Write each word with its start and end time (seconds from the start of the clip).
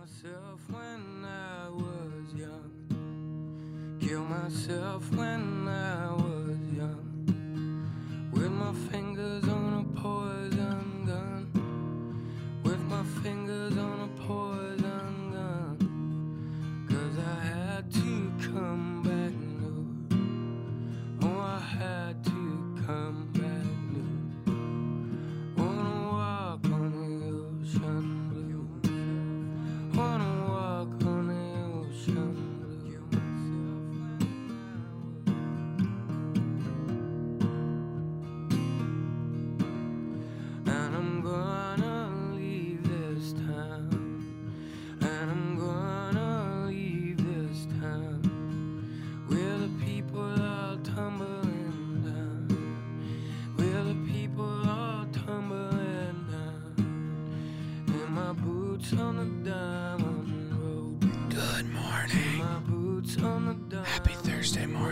myself 0.00 0.60
when 0.70 1.26
I 1.26 1.68
was 1.68 2.32
young. 2.34 2.72
Kill 4.00 4.24
myself 4.24 5.04
when 5.14 5.68
I 5.68 6.08
was 6.10 6.60
young. 6.80 8.28
With 8.32 8.50
my 8.50 8.72
fingers 8.90 9.44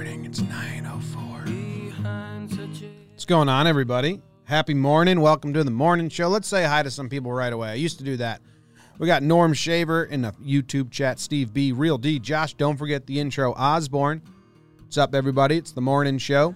morning. 0.09 0.25
It's 0.27 0.41
9.04. 0.41 1.92
What's 3.12 3.27
going 3.27 3.51
on, 3.51 3.67
everybody? 3.67 4.23
Happy 4.45 4.73
morning. 4.73 5.20
Welcome 5.20 5.53
to 5.53 5.62
the 5.62 5.70
morning 5.70 6.09
show. 6.09 6.28
Let's 6.28 6.48
say 6.48 6.65
hi 6.65 6.83
to 6.83 6.91
some 6.91 7.11
people 7.11 7.31
right 7.31 7.53
away. 7.53 7.69
I 7.69 7.75
used 7.75 7.98
to 7.98 8.05
do 8.05 8.17
that. 8.17 8.41
We 8.98 9.06
got 9.06 9.23
Norm 9.23 9.53
Shaver 9.53 10.05
in 10.05 10.23
the 10.23 10.33
YouTube 10.42 10.91
chat, 10.91 11.19
Steve 11.20 11.53
B, 11.53 11.73
Real 11.73 11.98
D, 11.98 12.19
Josh. 12.19 12.55
Don't 12.55 12.78
forget 12.78 13.06
the 13.06 13.20
intro, 13.20 13.53
Osborne. 13.53 14.23
What's 14.81 14.97
up, 14.97 15.15
everybody? 15.15 15.59
It's 15.59 15.73
the 15.73 15.83
morning 15.83 16.17
show. 16.17 16.55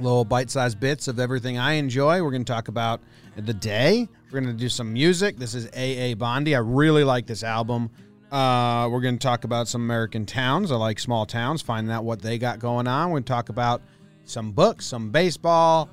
Little 0.00 0.24
bite 0.24 0.50
sized 0.50 0.80
bits 0.80 1.06
of 1.06 1.20
everything 1.20 1.56
I 1.58 1.74
enjoy. 1.74 2.20
We're 2.20 2.32
going 2.32 2.44
to 2.44 2.52
talk 2.52 2.66
about 2.66 3.00
the 3.36 3.54
day. 3.54 4.08
We're 4.32 4.40
going 4.40 4.52
to 4.52 4.58
do 4.58 4.68
some 4.68 4.92
music. 4.92 5.36
This 5.36 5.54
is 5.54 5.68
AA 5.68 6.16
Bondy. 6.16 6.56
I 6.56 6.58
really 6.58 7.04
like 7.04 7.26
this 7.28 7.44
album. 7.44 7.90
Uh, 8.30 8.88
we're 8.90 9.00
going 9.00 9.16
to 9.16 9.22
talk 9.24 9.44
about 9.44 9.68
some 9.68 9.82
American 9.82 10.26
towns. 10.26 10.72
I 10.72 10.76
like 10.76 10.98
small 10.98 11.26
towns, 11.26 11.62
finding 11.62 11.92
out 11.92 12.04
what 12.04 12.20
they 12.22 12.38
got 12.38 12.58
going 12.58 12.88
on. 12.88 13.10
We're 13.10 13.14
going 13.14 13.24
to 13.24 13.32
talk 13.32 13.48
about 13.50 13.82
some 14.24 14.50
books, 14.50 14.84
some 14.84 15.10
baseball, 15.10 15.88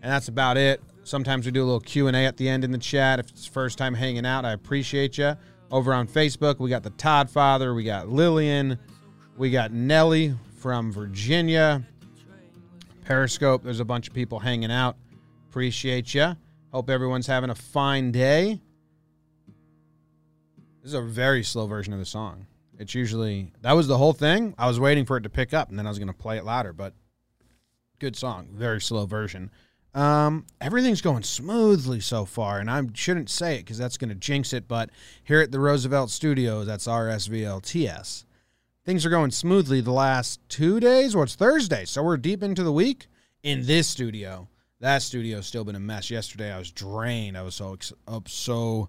and 0.00 0.12
that's 0.12 0.28
about 0.28 0.56
it. 0.56 0.80
Sometimes 1.02 1.44
we 1.44 1.50
do 1.50 1.62
a 1.62 1.66
little 1.66 1.80
Q&A 1.80 2.12
at 2.12 2.36
the 2.36 2.48
end 2.48 2.62
in 2.62 2.70
the 2.70 2.78
chat. 2.78 3.18
If 3.18 3.30
it's 3.30 3.46
first 3.46 3.78
time 3.78 3.94
hanging 3.94 4.24
out, 4.24 4.44
I 4.44 4.52
appreciate 4.52 5.18
you. 5.18 5.32
Over 5.72 5.92
on 5.92 6.06
Facebook, 6.06 6.60
we 6.60 6.70
got 6.70 6.82
the 6.84 6.90
Todd 6.90 7.28
Father, 7.30 7.74
we 7.74 7.82
got 7.82 8.08
Lillian, 8.08 8.78
we 9.38 9.50
got 9.50 9.72
Nellie 9.72 10.34
from 10.58 10.92
Virginia. 10.92 11.82
Periscope, 13.06 13.64
there's 13.64 13.80
a 13.80 13.84
bunch 13.84 14.06
of 14.06 14.14
people 14.14 14.38
hanging 14.38 14.70
out. 14.70 14.96
Appreciate 15.48 16.14
you. 16.14 16.36
Hope 16.72 16.88
everyone's 16.90 17.26
having 17.26 17.50
a 17.50 17.54
fine 17.54 18.12
day. 18.12 18.60
This 20.82 20.88
is 20.90 20.94
a 20.94 21.00
very 21.02 21.44
slow 21.44 21.66
version 21.68 21.92
of 21.92 22.00
the 22.00 22.04
song. 22.04 22.46
It's 22.76 22.94
usually 22.94 23.52
that 23.62 23.72
was 23.74 23.86
the 23.86 23.98
whole 23.98 24.12
thing. 24.12 24.54
I 24.58 24.66
was 24.66 24.80
waiting 24.80 25.06
for 25.06 25.16
it 25.16 25.20
to 25.20 25.28
pick 25.30 25.54
up, 25.54 25.68
and 25.70 25.78
then 25.78 25.86
I 25.86 25.90
was 25.90 25.98
going 25.98 26.08
to 26.08 26.12
play 26.14 26.36
it 26.38 26.44
louder. 26.44 26.72
But 26.72 26.94
good 28.00 28.16
song, 28.16 28.48
very 28.52 28.80
slow 28.80 29.06
version. 29.06 29.52
Um, 29.94 30.46
everything's 30.60 31.00
going 31.02 31.22
smoothly 31.22 32.00
so 32.00 32.24
far, 32.24 32.58
and 32.58 32.68
I 32.68 32.82
shouldn't 32.94 33.30
say 33.30 33.56
it 33.56 33.58
because 33.58 33.78
that's 33.78 33.96
going 33.96 34.08
to 34.08 34.16
jinx 34.16 34.52
it. 34.52 34.66
But 34.66 34.90
here 35.22 35.40
at 35.40 35.52
the 35.52 35.60
Roosevelt 35.60 36.10
Studios, 36.10 36.66
that's 36.66 36.88
RSVLTS. 36.88 38.24
Things 38.84 39.06
are 39.06 39.10
going 39.10 39.30
smoothly 39.30 39.80
the 39.80 39.92
last 39.92 40.40
two 40.48 40.80
days. 40.80 41.14
Well, 41.14 41.22
it's 41.22 41.36
Thursday, 41.36 41.84
so 41.84 42.02
we're 42.02 42.16
deep 42.16 42.42
into 42.42 42.64
the 42.64 42.72
week 42.72 43.06
in 43.44 43.64
this 43.66 43.86
studio. 43.86 44.48
That 44.80 45.02
studio's 45.02 45.46
still 45.46 45.62
been 45.62 45.76
a 45.76 45.80
mess. 45.80 46.10
Yesterday, 46.10 46.50
I 46.52 46.58
was 46.58 46.72
drained. 46.72 47.38
I 47.38 47.42
was 47.42 47.54
so 47.54 47.74
ex- 47.74 47.92
up 48.08 48.28
so 48.28 48.88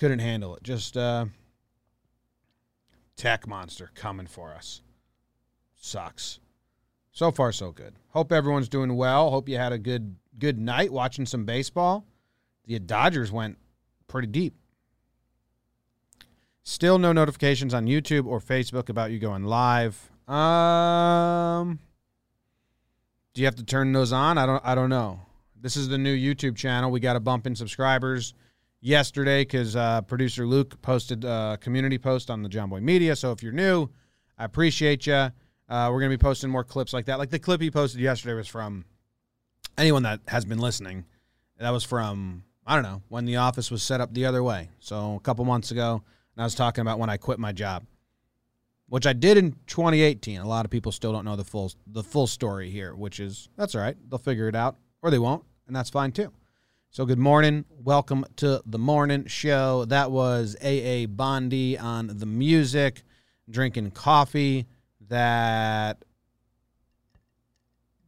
couldn't 0.00 0.18
handle 0.18 0.56
it. 0.56 0.64
Just 0.64 0.96
uh, 0.96 1.26
tech 3.14 3.46
monster 3.46 3.90
coming 3.94 4.26
for 4.26 4.52
us. 4.54 4.80
Sucks. 5.80 6.40
So 7.12 7.30
far, 7.30 7.52
so 7.52 7.70
good. 7.70 7.94
Hope 8.08 8.32
everyone's 8.32 8.68
doing 8.68 8.96
well. 8.96 9.30
Hope 9.30 9.48
you 9.48 9.56
had 9.58 9.72
a 9.72 9.78
good 9.78 10.16
good 10.38 10.58
night 10.58 10.90
watching 10.90 11.26
some 11.26 11.44
baseball. 11.44 12.04
The 12.66 12.78
Dodgers 12.78 13.30
went 13.30 13.58
pretty 14.08 14.28
deep. 14.28 14.54
Still 16.62 16.98
no 16.98 17.12
notifications 17.12 17.74
on 17.74 17.86
YouTube 17.86 18.26
or 18.26 18.40
Facebook 18.40 18.88
about 18.88 19.10
you 19.10 19.18
going 19.18 19.44
live. 19.44 20.10
Um, 20.28 21.78
do 23.34 23.40
you 23.42 23.46
have 23.46 23.56
to 23.56 23.64
turn 23.64 23.92
those 23.92 24.12
on? 24.12 24.38
I 24.38 24.46
don't. 24.46 24.62
I 24.64 24.74
don't 24.74 24.90
know. 24.90 25.20
This 25.60 25.76
is 25.76 25.88
the 25.88 25.98
new 25.98 26.16
YouTube 26.16 26.56
channel. 26.56 26.90
We 26.90 27.00
got 27.00 27.14
to 27.14 27.20
bump 27.20 27.46
in 27.46 27.54
subscribers 27.54 28.32
yesterday 28.80 29.42
because 29.42 29.76
uh, 29.76 30.00
producer 30.02 30.46
Luke 30.46 30.80
posted 30.82 31.24
a 31.24 31.58
community 31.60 31.98
post 31.98 32.30
on 32.30 32.42
the 32.42 32.48
John 32.48 32.70
Boy 32.70 32.80
Media. 32.80 33.14
So 33.14 33.32
if 33.32 33.42
you're 33.42 33.52
new, 33.52 33.88
I 34.38 34.44
appreciate 34.44 35.06
you. 35.06 35.14
Uh, 35.14 35.32
we're 35.90 36.00
going 36.00 36.10
to 36.10 36.16
be 36.18 36.22
posting 36.22 36.50
more 36.50 36.64
clips 36.64 36.92
like 36.92 37.06
that. 37.06 37.18
Like 37.18 37.30
the 37.30 37.38
clip 37.38 37.60
he 37.60 37.70
posted 37.70 38.00
yesterday 38.00 38.34
was 38.34 38.48
from 38.48 38.84
anyone 39.78 40.02
that 40.02 40.20
has 40.28 40.44
been 40.44 40.58
listening. 40.58 41.04
That 41.58 41.70
was 41.70 41.84
from, 41.84 42.44
I 42.66 42.74
don't 42.74 42.82
know, 42.82 43.02
when 43.08 43.24
the 43.24 43.36
office 43.36 43.70
was 43.70 43.82
set 43.82 44.00
up 44.00 44.12
the 44.12 44.24
other 44.26 44.42
way. 44.42 44.70
So 44.80 45.14
a 45.14 45.20
couple 45.20 45.44
months 45.44 45.70
ago. 45.70 46.02
And 46.36 46.42
I 46.42 46.46
was 46.46 46.54
talking 46.54 46.82
about 46.82 46.98
when 46.98 47.10
I 47.10 47.16
quit 47.16 47.38
my 47.40 47.52
job, 47.52 47.84
which 48.88 49.04
I 49.06 49.12
did 49.12 49.36
in 49.36 49.52
2018. 49.66 50.40
A 50.40 50.46
lot 50.48 50.64
of 50.64 50.70
people 50.70 50.92
still 50.92 51.12
don't 51.12 51.24
know 51.24 51.34
the 51.36 51.42
full 51.44 51.72
the 51.88 52.04
full 52.04 52.28
story 52.28 52.70
here, 52.70 52.94
which 52.94 53.18
is 53.18 53.48
that's 53.56 53.74
all 53.74 53.80
right. 53.80 53.96
They'll 54.08 54.16
figure 54.16 54.48
it 54.48 54.54
out 54.54 54.76
or 55.02 55.10
they 55.10 55.18
won't, 55.18 55.42
and 55.66 55.74
that's 55.74 55.90
fine 55.90 56.12
too. 56.12 56.32
So, 56.92 57.06
good 57.06 57.20
morning. 57.20 57.66
Welcome 57.70 58.26
to 58.38 58.60
the 58.66 58.76
morning 58.78 59.26
show. 59.26 59.84
That 59.84 60.10
was 60.10 60.56
AA 60.60 61.06
Bondy 61.06 61.78
on 61.78 62.08
the 62.18 62.26
music, 62.26 63.04
drinking 63.48 63.92
coffee 63.92 64.66
that 65.08 65.98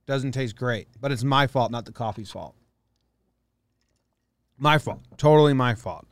doesn't 0.05 0.33
taste 0.33 0.57
great, 0.57 0.89
but 1.01 1.13
it's 1.13 1.23
my 1.23 1.47
fault, 1.47 1.71
not 1.71 1.85
the 1.85 1.93
coffee's 1.93 2.33
fault. 2.33 2.57
My 4.59 4.79
fault. 4.79 5.05
Totally 5.17 5.55
my 5.55 5.77
fault. 5.77 6.05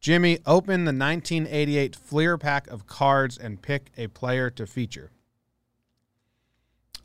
Jimmy, 0.00 0.40
open 0.46 0.84
the 0.84 0.88
1988 0.90 1.94
Fleer 1.94 2.36
pack 2.36 2.66
of 2.66 2.88
cards 2.88 3.38
and 3.38 3.62
pick 3.62 3.92
a 3.96 4.08
player 4.08 4.50
to 4.50 4.66
feature. 4.66 5.12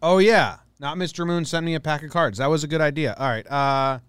Oh, 0.01 0.17
yeah. 0.17 0.57
Not 0.79 0.97
Mr. 0.97 1.27
Moon 1.27 1.45
sent 1.45 1.63
me 1.63 1.75
a 1.75 1.79
pack 1.79 2.01
of 2.01 2.09
cards. 2.09 2.39
That 2.39 2.47
was 2.47 2.63
a 2.63 2.67
good 2.67 2.81
idea. 2.81 3.13
All 3.19 3.29
right. 3.29 3.45
Uh, 3.45 3.99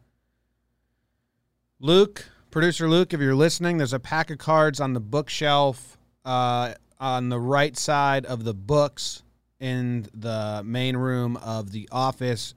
Luke, 1.85 2.31
producer 2.53 2.89
Luke, 2.89 3.13
if 3.13 3.19
you're 3.19 3.35
listening, 3.35 3.77
there's 3.77 3.93
a 3.93 3.99
pack 3.99 4.31
of 4.31 4.39
cards 4.39 4.79
on 4.79 4.93
the 4.93 5.01
bookshelf 5.01 5.99
uh, 6.25 6.75
on 7.01 7.29
the 7.29 7.41
right 7.41 7.77
side 7.77 8.25
of 8.25 8.45
the 8.45 8.55
books 8.55 9.25
in 9.59 10.07
the 10.15 10.63
main 10.65 10.97
room 10.97 11.37
of 11.39 11.73
the 11.73 11.89
office. 11.91 12.55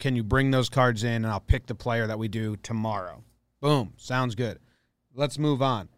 Can 0.00 0.16
you 0.16 0.24
bring 0.24 0.50
those 0.50 0.68
cards 0.68 1.04
in 1.04 1.12
and 1.12 1.26
I'll 1.28 1.38
pick 1.38 1.66
the 1.66 1.76
player 1.76 2.08
that 2.08 2.18
we 2.18 2.26
do 2.26 2.56
tomorrow? 2.56 3.22
Boom. 3.60 3.92
Sounds 3.96 4.34
good. 4.34 4.58
Let's 5.14 5.38
move 5.38 5.62
on. 5.62 5.88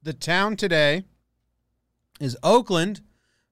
The 0.00 0.12
town 0.12 0.54
today 0.54 1.02
is 2.20 2.36
Oakland, 2.44 3.00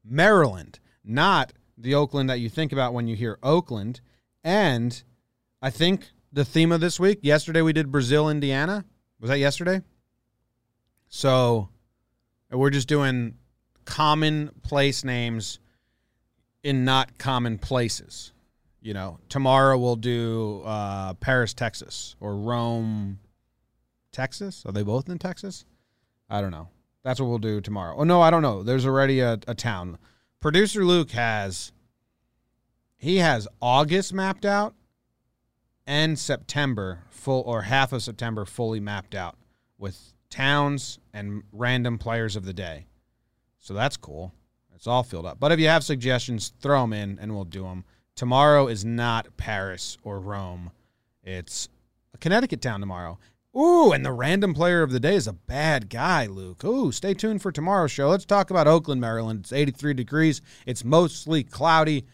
Maryland, 0.08 0.78
not 1.04 1.54
the 1.76 1.94
Oakland 1.94 2.30
that 2.30 2.38
you 2.38 2.48
think 2.48 2.70
about 2.70 2.94
when 2.94 3.08
you 3.08 3.16
hear 3.16 3.36
Oakland. 3.42 4.00
And 4.44 5.02
I 5.60 5.70
think 5.70 6.12
the 6.32 6.44
theme 6.44 6.72
of 6.72 6.80
this 6.80 6.98
week. 6.98 7.20
Yesterday 7.22 7.62
we 7.62 7.72
did 7.72 7.90
Brazil, 7.90 8.28
Indiana. 8.28 8.84
Was 9.20 9.30
that 9.30 9.38
yesterday? 9.38 9.82
So 11.08 11.68
we're 12.50 12.70
just 12.70 12.88
doing 12.88 13.34
common 13.84 14.50
place 14.62 15.04
names 15.04 15.58
in 16.62 16.84
not 16.84 17.18
common 17.18 17.58
places. 17.58 18.32
You 18.80 18.94
know, 18.94 19.18
tomorrow 19.28 19.78
we'll 19.78 19.96
do 19.96 20.62
uh, 20.64 21.14
Paris, 21.14 21.54
Texas, 21.54 22.14
or 22.20 22.36
Rome, 22.36 23.18
Texas. 24.12 24.62
Are 24.66 24.72
they 24.72 24.82
both 24.82 25.08
in 25.08 25.18
Texas? 25.18 25.64
I 26.30 26.40
don't 26.40 26.50
know. 26.52 26.68
That's 27.02 27.20
what 27.20 27.26
we'll 27.28 27.38
do 27.38 27.60
tomorrow. 27.60 27.94
Oh 27.98 28.04
no, 28.04 28.20
I 28.20 28.30
don't 28.30 28.42
know. 28.42 28.62
There's 28.62 28.86
already 28.86 29.20
a, 29.20 29.38
a 29.48 29.54
town. 29.54 29.98
Producer 30.40 30.84
Luke 30.84 31.10
has 31.12 31.72
he 32.98 33.16
has 33.18 33.46
August 33.60 34.12
mapped 34.12 34.44
out 34.44 34.74
and 35.86 36.18
September 36.18 37.00
full 37.10 37.42
or 37.42 37.62
half 37.62 37.92
of 37.92 38.02
September 38.02 38.44
fully 38.44 38.80
mapped 38.80 39.14
out 39.14 39.36
with 39.78 40.12
towns 40.30 40.98
and 41.12 41.42
random 41.52 41.98
players 41.98 42.34
of 42.36 42.44
the 42.44 42.52
day. 42.52 42.86
So 43.60 43.74
that's 43.74 43.96
cool. 43.96 44.32
It's 44.74 44.86
all 44.86 45.02
filled 45.02 45.26
up. 45.26 45.38
But 45.40 45.52
if 45.52 45.58
you 45.60 45.68
have 45.68 45.84
suggestions, 45.84 46.52
throw 46.60 46.82
them 46.82 46.92
in 46.92 47.18
and 47.20 47.34
we'll 47.34 47.44
do 47.44 47.62
them. 47.62 47.84
Tomorrow 48.14 48.68
is 48.68 48.84
not 48.84 49.28
Paris 49.36 49.96
or 50.02 50.18
Rome. 50.20 50.70
It's 51.22 51.68
a 52.14 52.18
Connecticut 52.18 52.60
town 52.60 52.80
tomorrow. 52.80 53.18
Ooh, 53.56 53.92
and 53.92 54.04
the 54.04 54.12
random 54.12 54.52
player 54.52 54.82
of 54.82 54.90
the 54.90 55.00
day 55.00 55.14
is 55.14 55.26
a 55.26 55.32
bad 55.32 55.88
guy, 55.88 56.26
Luke. 56.26 56.62
Ooh, 56.64 56.92
stay 56.92 57.14
tuned 57.14 57.40
for 57.40 57.50
tomorrow's 57.50 57.90
show. 57.90 58.08
Let's 58.10 58.26
talk 58.26 58.50
about 58.50 58.66
Oakland, 58.66 59.00
Maryland. 59.00 59.40
It's 59.40 59.52
83 59.52 59.94
degrees. 59.94 60.42
It's 60.66 60.84
mostly 60.84 61.42
cloudy. 61.42 62.04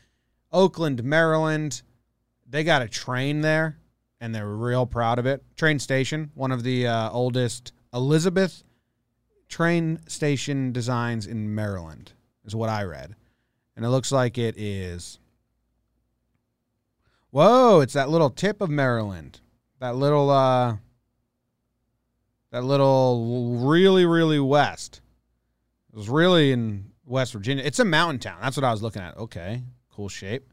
Oakland, 0.53 1.03
Maryland 1.03 1.83
they 2.53 2.63
got 2.65 2.83
a 2.83 2.89
train 2.89 3.41
there, 3.41 3.79
and 4.21 4.33
they're 4.35 4.47
real 4.55 4.85
proud 4.87 5.19
of 5.19 5.25
it. 5.27 5.43
Train 5.57 5.79
station, 5.81 6.31
one 6.35 6.53
of 6.53 6.63
the 6.63 6.87
uh, 6.87 7.11
oldest 7.11 7.73
Elizabeth 7.95 8.63
train 9.49 9.99
station 10.07 10.71
designs 10.71 11.27
in 11.27 11.53
Maryland, 11.55 12.13
is 12.45 12.55
what 12.55 12.69
I 12.69 12.85
read, 12.85 13.17
and 13.75 13.85
it 13.85 13.89
looks 13.89 14.13
like 14.13 14.37
it 14.39 14.57
is. 14.59 15.19
Whoa! 17.31 17.81
It's 17.81 17.95
that 17.95 18.11
little 18.11 18.29
tip 18.31 18.61
of 18.61 18.69
Maryland, 18.71 19.41
that 19.81 19.97
little 19.97 20.29
uh, 20.29 20.77
that 22.51 22.65
little 22.65 23.57
really 23.61 24.05
really 24.05 24.39
west. 24.41 25.01
It 25.91 25.97
was 25.97 26.11
really 26.11 26.53
in 26.53 26.91
West 27.07 27.33
Virginia. 27.33 27.65
It's 27.65 27.79
a 27.79 27.85
mountain 27.87 28.19
town. 28.19 28.37
That's 28.43 28.57
what 28.59 28.65
I 28.65 28.71
was 28.73 28.83
looking 28.83 29.01
at. 29.01 29.17
Okay, 29.17 29.63
cool 29.91 30.11
shape. 30.11 30.52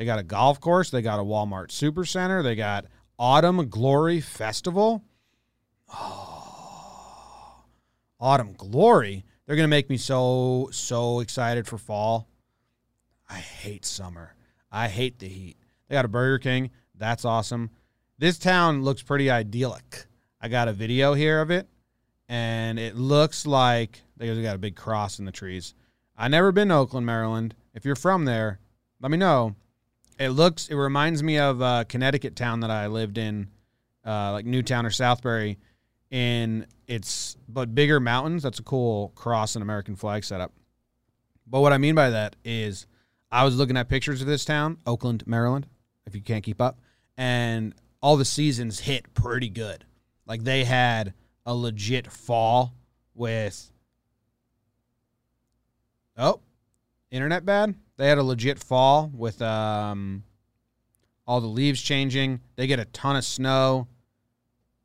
They 0.00 0.06
got 0.06 0.18
a 0.18 0.22
golf 0.22 0.60
course. 0.62 0.88
They 0.88 1.02
got 1.02 1.20
a 1.20 1.22
Walmart 1.22 1.66
Supercenter. 1.66 2.42
They 2.42 2.54
got 2.56 2.86
Autumn 3.18 3.68
Glory 3.68 4.18
Festival. 4.22 5.04
Oh, 5.92 7.64
Autumn 8.18 8.54
Glory. 8.54 9.26
They're 9.44 9.56
going 9.56 9.64
to 9.64 9.68
make 9.68 9.90
me 9.90 9.98
so, 9.98 10.70
so 10.72 11.20
excited 11.20 11.66
for 11.66 11.76
fall. 11.76 12.28
I 13.28 13.34
hate 13.40 13.84
summer. 13.84 14.34
I 14.72 14.88
hate 14.88 15.18
the 15.18 15.28
heat. 15.28 15.58
They 15.86 15.96
got 15.96 16.06
a 16.06 16.08
Burger 16.08 16.38
King. 16.38 16.70
That's 16.94 17.26
awesome. 17.26 17.68
This 18.16 18.38
town 18.38 18.82
looks 18.82 19.02
pretty 19.02 19.28
idyllic. 19.30 20.06
I 20.40 20.48
got 20.48 20.66
a 20.68 20.72
video 20.72 21.12
here 21.12 21.42
of 21.42 21.50
it, 21.50 21.68
and 22.26 22.78
it 22.78 22.96
looks 22.96 23.44
like 23.46 24.00
they 24.16 24.34
got 24.42 24.54
a 24.54 24.58
big 24.58 24.76
cross 24.76 25.18
in 25.18 25.26
the 25.26 25.30
trees. 25.32 25.74
I 26.16 26.28
never 26.28 26.52
been 26.52 26.68
to 26.68 26.74
Oakland, 26.76 27.04
Maryland. 27.04 27.54
If 27.74 27.84
you're 27.84 27.94
from 27.96 28.24
there, 28.24 28.60
let 29.02 29.10
me 29.10 29.18
know. 29.18 29.56
It 30.20 30.28
looks. 30.32 30.68
It 30.68 30.74
reminds 30.74 31.22
me 31.22 31.38
of 31.38 31.62
a 31.62 31.64
uh, 31.64 31.84
Connecticut 31.84 32.36
town 32.36 32.60
that 32.60 32.70
I 32.70 32.88
lived 32.88 33.16
in, 33.16 33.48
uh, 34.06 34.32
like 34.32 34.44
Newtown 34.44 34.84
or 34.84 34.90
Southbury, 34.90 35.56
and 36.12 36.66
it's 36.86 37.38
but 37.48 37.74
bigger 37.74 37.98
mountains. 38.00 38.42
That's 38.42 38.58
a 38.58 38.62
cool 38.62 39.12
cross 39.14 39.56
and 39.56 39.62
American 39.62 39.96
flag 39.96 40.22
setup. 40.24 40.52
But 41.46 41.60
what 41.62 41.72
I 41.72 41.78
mean 41.78 41.94
by 41.94 42.10
that 42.10 42.36
is, 42.44 42.86
I 43.32 43.44
was 43.44 43.56
looking 43.56 43.78
at 43.78 43.88
pictures 43.88 44.20
of 44.20 44.26
this 44.26 44.44
town, 44.44 44.76
Oakland, 44.86 45.24
Maryland. 45.26 45.66
If 46.04 46.14
you 46.14 46.20
can't 46.20 46.44
keep 46.44 46.60
up, 46.60 46.78
and 47.16 47.72
all 48.02 48.18
the 48.18 48.24
seasons 48.26 48.80
hit 48.80 49.14
pretty 49.14 49.48
good. 49.48 49.86
Like 50.26 50.44
they 50.44 50.64
had 50.64 51.14
a 51.46 51.54
legit 51.54 52.06
fall 52.12 52.74
with. 53.14 53.72
Oh, 56.18 56.40
internet 57.10 57.46
bad. 57.46 57.74
They 58.00 58.08
had 58.08 58.16
a 58.16 58.22
legit 58.22 58.58
fall 58.58 59.10
with 59.14 59.42
um, 59.42 60.22
all 61.26 61.42
the 61.42 61.46
leaves 61.46 61.82
changing. 61.82 62.40
They 62.56 62.66
get 62.66 62.80
a 62.80 62.86
ton 62.86 63.14
of 63.16 63.26
snow. 63.26 63.88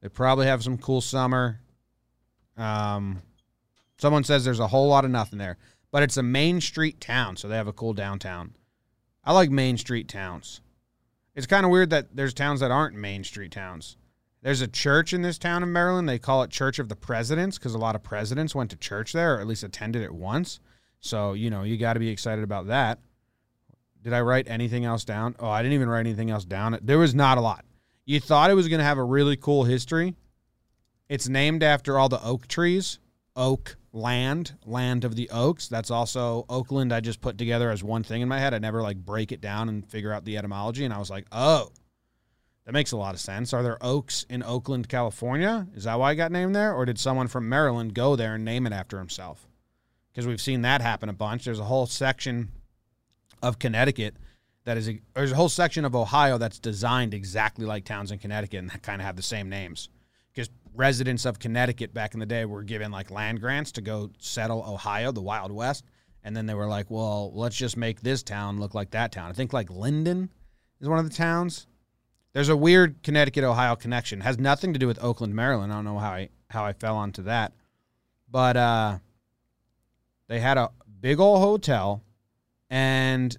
They 0.02 0.10
probably 0.10 0.48
have 0.48 0.62
some 0.62 0.78
cool 0.78 1.00
summer. 1.00 1.62
Um, 2.58 3.22
someone 4.00 4.26
says 4.26 4.44
there's 4.44 4.60
a 4.60 4.68
whole 4.68 4.90
lot 4.90 5.06
of 5.06 5.12
nothing 5.12 5.40
there, 5.40 5.56
but 5.94 6.04
it's 6.04 6.18
a 6.18 6.24
main 6.24 6.60
street 6.60 7.00
town, 7.00 7.38
so 7.38 7.48
they 7.48 7.56
have 7.56 7.70
a 7.70 7.74
cool 7.74 7.94
downtown. 7.94 8.54
I 9.24 9.32
like 9.32 9.50
main 9.50 9.78
street 9.78 10.10
towns. 10.10 10.60
It's 11.36 11.48
kind 11.48 11.66
of 11.66 11.72
weird 11.72 11.92
that 11.92 12.18
there's 12.18 12.34
towns 12.34 12.60
that 12.60 12.70
aren't 12.70 12.98
main 12.98 13.24
street 13.24 13.54
towns. 13.54 13.96
There's 14.42 14.60
a 14.60 14.68
church 14.68 15.14
in 15.14 15.22
this 15.22 15.38
town 15.38 15.64
in 15.64 15.72
Maryland. 15.72 16.10
They 16.10 16.20
call 16.20 16.44
it 16.44 16.52
Church 16.52 16.80
of 16.80 16.90
the 16.90 16.98
Presidents 16.98 17.58
because 17.58 17.76
a 17.76 17.80
lot 17.80 17.96
of 17.96 18.04
presidents 18.04 18.54
went 18.54 18.72
to 18.72 18.76
church 18.76 19.14
there, 19.14 19.38
or 19.38 19.40
at 19.40 19.48
least 19.48 19.64
attended 19.64 20.02
it 20.02 20.14
once. 20.14 20.60
So, 21.06 21.34
you 21.34 21.52
know, 21.52 21.62
you 21.62 21.78
got 21.78 21.94
to 21.94 22.00
be 22.00 22.10
excited 22.10 22.44
about 22.44 22.66
that. 22.68 22.98
Did 24.02 24.12
I 24.12 24.22
write 24.22 24.50
anything 24.50 24.86
else 24.86 25.06
down? 25.06 25.36
Oh, 25.40 25.48
I 25.48 25.62
didn't 25.62 25.76
even 25.76 25.88
write 25.88 26.00
anything 26.00 26.32
else 26.32 26.46
down. 26.46 26.80
There 26.82 26.98
was 26.98 27.14
not 27.14 27.38
a 27.38 27.42
lot. 27.42 27.64
You 28.06 28.20
thought 28.20 28.50
it 28.50 28.56
was 28.56 28.68
going 28.68 28.80
to 28.80 28.84
have 28.86 28.98
a 28.98 29.04
really 29.04 29.36
cool 29.38 29.64
history. 29.66 30.16
It's 31.08 31.30
named 31.30 31.62
after 31.62 32.00
all 32.00 32.10
the 32.10 32.24
oak 32.26 32.48
trees, 32.48 32.98
oak 33.36 33.78
land, 33.94 34.54
land 34.66 35.06
of 35.06 35.16
the 35.16 35.30
oaks. 35.30 35.68
That's 35.68 35.92
also 35.92 36.44
Oakland. 36.50 36.92
I 36.92 37.02
just 37.02 37.22
put 37.22 37.38
together 37.38 37.70
as 37.70 37.84
one 37.84 38.02
thing 38.02 38.22
in 38.24 38.28
my 38.28 38.40
head. 38.40 38.56
I 38.56 38.58
never 38.58 38.82
like 38.82 38.98
break 38.98 39.32
it 39.32 39.42
down 39.42 39.70
and 39.70 39.88
figure 39.88 40.12
out 40.12 40.26
the 40.26 40.40
etymology. 40.40 40.86
And 40.86 40.94
I 40.94 40.98
was 40.98 41.12
like, 41.12 41.28
oh, 41.32 41.72
that 42.66 42.72
makes 42.72 42.94
a 42.94 42.98
lot 42.98 43.14
of 43.14 43.20
sense. 43.20 43.54
Are 43.54 43.62
there 43.62 43.78
oaks 43.86 44.26
in 44.28 44.42
Oakland, 44.42 44.90
California? 44.90 45.68
Is 45.76 45.84
that 45.84 46.00
why 46.00 46.12
I 46.12 46.16
got 46.16 46.32
named 46.32 46.56
there? 46.56 46.74
Or 46.74 46.84
did 46.84 46.98
someone 46.98 47.28
from 47.28 47.48
Maryland 47.48 47.94
go 47.94 48.16
there 48.16 48.34
and 48.34 48.44
name 48.44 48.66
it 48.66 48.74
after 48.74 48.98
himself? 48.98 49.48
because 50.16 50.26
we've 50.26 50.40
seen 50.42 50.62
that 50.62 50.80
happen 50.82 51.10
a 51.10 51.14
bunch. 51.14 51.44
There's 51.44 51.60
a 51.60 51.66
whole 51.66 51.86
section 51.86 52.50
of 53.44 53.60
Connecticut 53.60 54.16
that 54.64 54.78
is, 54.78 54.88
a, 54.90 55.02
there's 55.14 55.34
a 55.34 55.36
whole 55.36 55.50
section 55.50 55.84
of 55.84 55.94
Ohio 55.94 56.38
that's 56.38 56.58
designed 56.58 57.14
exactly 57.14 57.66
like 57.66 57.84
towns 57.84 58.12
in 58.14 58.18
Connecticut 58.20 58.60
and 58.62 58.70
that 58.70 58.82
kind 58.82 59.02
of 59.02 59.06
have 59.06 59.18
the 59.18 59.22
same 59.22 59.50
names. 59.50 59.90
Because 60.34 60.50
residents 60.74 61.26
of 61.26 61.38
Connecticut 61.38 61.94
back 61.94 62.14
in 62.14 62.22
the 62.22 62.26
day 62.26 62.46
were 62.46 62.64
given 62.64 62.92
like 62.94 63.12
land 63.12 63.42
grants 63.42 63.74
to 63.74 63.82
go 63.82 64.10
settle 64.18 64.64
Ohio, 64.66 65.12
the 65.12 65.22
Wild 65.22 65.52
West. 65.52 65.84
And 66.24 66.36
then 66.36 66.46
they 66.46 66.54
were 66.54 66.66
like, 66.68 66.90
well, 66.90 67.34
let's 67.34 67.56
just 67.58 67.76
make 67.76 68.00
this 68.00 68.24
town 68.24 68.58
look 68.58 68.74
like 68.74 68.92
that 68.92 69.12
town. 69.12 69.30
I 69.30 69.34
think 69.34 69.52
like 69.52 69.70
Linden 69.70 70.30
is 70.80 70.88
one 70.88 70.98
of 70.98 71.08
the 71.10 71.16
towns. 71.16 71.68
There's 72.32 72.50
a 72.50 72.56
weird 72.58 73.04
Connecticut 73.04 73.44
Ohio 73.44 73.76
connection. 73.76 74.20
It 74.20 74.24
has 74.24 74.40
nothing 74.40 74.72
to 74.74 74.80
do 74.80 74.88
with 74.88 75.02
Oakland, 75.04 75.36
Maryland. 75.36 75.72
I 75.74 75.76
don't 75.76 75.86
know 75.86 76.00
how 76.00 76.12
I 76.12 76.30
how 76.50 76.64
I 76.66 76.74
fell 76.74 76.96
onto 76.96 77.24
that. 77.24 77.52
But 78.32 78.56
uh 78.58 78.98
they 80.28 80.40
had 80.40 80.58
a 80.58 80.72
big 81.02 81.20
old 81.20 81.40
hotel 81.40 82.02
and 82.70 83.36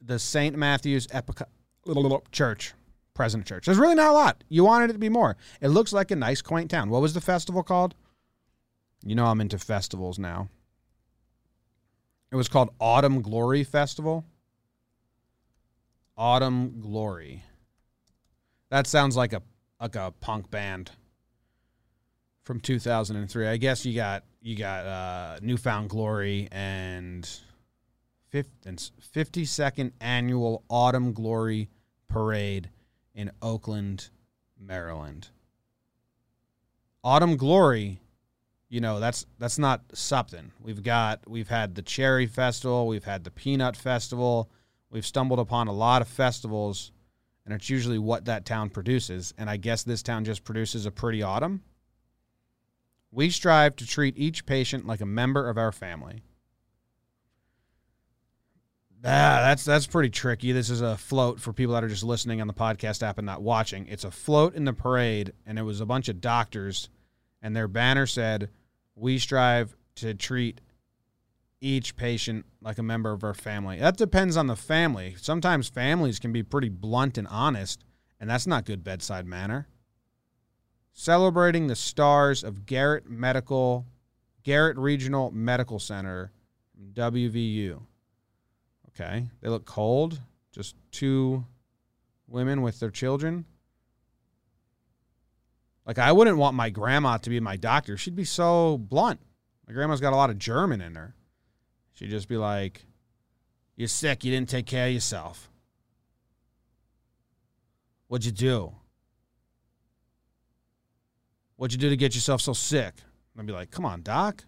the 0.00 0.18
St. 0.18 0.56
Matthew's 0.56 1.06
Epica- 1.08 1.48
little, 1.86 2.02
little 2.02 2.24
church, 2.32 2.74
present 3.14 3.44
Church. 3.44 3.66
There's 3.66 3.78
really 3.78 3.96
not 3.96 4.08
a 4.10 4.12
lot. 4.12 4.44
You 4.48 4.64
wanted 4.64 4.90
it 4.90 4.94
to 4.94 4.98
be 4.98 5.08
more. 5.08 5.36
It 5.60 5.68
looks 5.68 5.92
like 5.92 6.10
a 6.10 6.16
nice, 6.16 6.40
quaint 6.40 6.70
town. 6.70 6.88
What 6.88 7.02
was 7.02 7.14
the 7.14 7.20
festival 7.20 7.62
called? 7.62 7.94
You 9.04 9.14
know 9.14 9.26
I'm 9.26 9.40
into 9.40 9.58
festivals 9.58 10.18
now. 10.18 10.48
It 12.30 12.36
was 12.36 12.48
called 12.48 12.70
Autumn 12.80 13.22
Glory 13.22 13.64
Festival. 13.64 14.24
Autumn 16.16 16.80
Glory. 16.80 17.42
That 18.68 18.86
sounds 18.86 19.16
like 19.16 19.32
a 19.32 19.42
like 19.80 19.96
a 19.96 20.12
punk 20.20 20.50
band 20.50 20.90
from 22.50 22.58
2003. 22.58 23.46
I 23.46 23.56
guess 23.58 23.86
you 23.86 23.94
got 23.94 24.24
you 24.42 24.56
got 24.56 24.84
uh, 24.84 25.38
New 25.40 25.56
Found 25.58 25.88
Glory 25.88 26.48
and 26.50 27.28
fifty 28.98 29.44
second 29.44 29.92
annual 30.00 30.64
Autumn 30.68 31.12
Glory 31.12 31.68
Parade 32.08 32.68
in 33.14 33.30
Oakland, 33.40 34.08
Maryland. 34.58 35.28
Autumn 37.04 37.36
Glory, 37.36 38.00
you 38.68 38.80
know 38.80 38.98
that's 38.98 39.26
that's 39.38 39.56
not 39.60 39.82
something. 39.94 40.50
We've 40.60 40.82
got 40.82 41.20
we've 41.30 41.48
had 41.48 41.76
the 41.76 41.82
Cherry 41.82 42.26
Festival, 42.26 42.88
we've 42.88 43.04
had 43.04 43.22
the 43.22 43.30
Peanut 43.30 43.76
Festival, 43.76 44.50
we've 44.90 45.06
stumbled 45.06 45.38
upon 45.38 45.68
a 45.68 45.72
lot 45.72 46.02
of 46.02 46.08
festivals, 46.08 46.90
and 47.44 47.54
it's 47.54 47.70
usually 47.70 48.00
what 48.00 48.24
that 48.24 48.44
town 48.44 48.70
produces. 48.70 49.32
And 49.38 49.48
I 49.48 49.56
guess 49.56 49.84
this 49.84 50.02
town 50.02 50.24
just 50.24 50.42
produces 50.42 50.84
a 50.84 50.90
pretty 50.90 51.22
autumn. 51.22 51.62
We 53.12 53.30
strive 53.30 53.74
to 53.76 53.86
treat 53.86 54.16
each 54.16 54.46
patient 54.46 54.86
like 54.86 55.00
a 55.00 55.06
member 55.06 55.48
of 55.48 55.58
our 55.58 55.72
family. 55.72 56.22
Ah, 59.02 59.40
that's 59.42 59.64
that's 59.64 59.86
pretty 59.86 60.10
tricky. 60.10 60.52
This 60.52 60.68
is 60.70 60.82
a 60.82 60.96
float 60.96 61.40
for 61.40 61.52
people 61.54 61.72
that 61.74 61.82
are 61.82 61.88
just 61.88 62.04
listening 62.04 62.40
on 62.40 62.46
the 62.46 62.52
podcast 62.54 63.02
app 63.02 63.18
and 63.18 63.24
not 63.26 63.42
watching. 63.42 63.86
It's 63.86 64.04
a 64.04 64.10
float 64.10 64.54
in 64.54 64.64
the 64.64 64.74
parade, 64.74 65.32
and 65.46 65.58
it 65.58 65.62
was 65.62 65.80
a 65.80 65.86
bunch 65.86 66.08
of 66.10 66.20
doctors, 66.20 66.90
and 67.42 67.56
their 67.56 67.66
banner 67.66 68.06
said, 68.06 68.50
"We 68.94 69.18
strive 69.18 69.74
to 69.96 70.14
treat 70.14 70.60
each 71.62 71.96
patient 71.96 72.44
like 72.60 72.76
a 72.78 72.82
member 72.82 73.10
of 73.12 73.24
our 73.24 73.34
family." 73.34 73.78
That 73.78 73.96
depends 73.96 74.36
on 74.36 74.48
the 74.48 74.54
family. 74.56 75.16
Sometimes 75.18 75.68
families 75.68 76.18
can 76.18 76.30
be 76.30 76.42
pretty 76.42 76.68
blunt 76.68 77.16
and 77.16 77.26
honest, 77.28 77.82
and 78.20 78.28
that's 78.28 78.46
not 78.46 78.66
good 78.66 78.84
bedside 78.84 79.26
manner 79.26 79.66
celebrating 81.00 81.66
the 81.66 81.76
stars 81.76 82.44
of 82.44 82.66
Garrett 82.66 83.08
Medical, 83.08 83.86
Garrett 84.42 84.76
Regional 84.76 85.30
Medical 85.30 85.78
Center, 85.78 86.30
WVU. 86.92 87.80
Okay, 88.88 89.26
they 89.40 89.48
look 89.48 89.64
cold. 89.64 90.20
Just 90.52 90.74
two 90.90 91.46
women 92.26 92.60
with 92.60 92.80
their 92.80 92.90
children. 92.90 93.46
Like 95.86 95.98
I 95.98 96.12
wouldn't 96.12 96.36
want 96.36 96.54
my 96.56 96.68
grandma 96.68 97.16
to 97.18 97.30
be 97.30 97.40
my 97.40 97.56
doctor. 97.56 97.96
She'd 97.96 98.14
be 98.16 98.24
so 98.24 98.76
blunt. 98.76 99.20
My 99.66 99.72
grandma's 99.72 100.00
got 100.02 100.12
a 100.12 100.16
lot 100.16 100.28
of 100.30 100.38
German 100.38 100.80
in 100.82 100.96
her. 100.96 101.14
She'd 101.94 102.10
just 102.10 102.28
be 102.28 102.36
like, 102.36 102.84
"You're 103.74 103.88
sick. 103.88 104.22
You 104.22 104.32
didn't 104.32 104.50
take 104.50 104.66
care 104.66 104.88
of 104.88 104.92
yourself. 104.92 105.50
What'd 108.08 108.26
you 108.26 108.32
do? 108.32 108.74
What'd 111.60 111.74
you 111.74 111.78
do 111.78 111.90
to 111.90 111.96
get 111.96 112.14
yourself 112.14 112.40
so 112.40 112.54
sick? 112.54 112.94
And 113.34 113.40
I'd 113.42 113.46
be 113.46 113.52
like, 113.52 113.70
Come 113.70 113.84
on, 113.84 114.00
doc. 114.00 114.44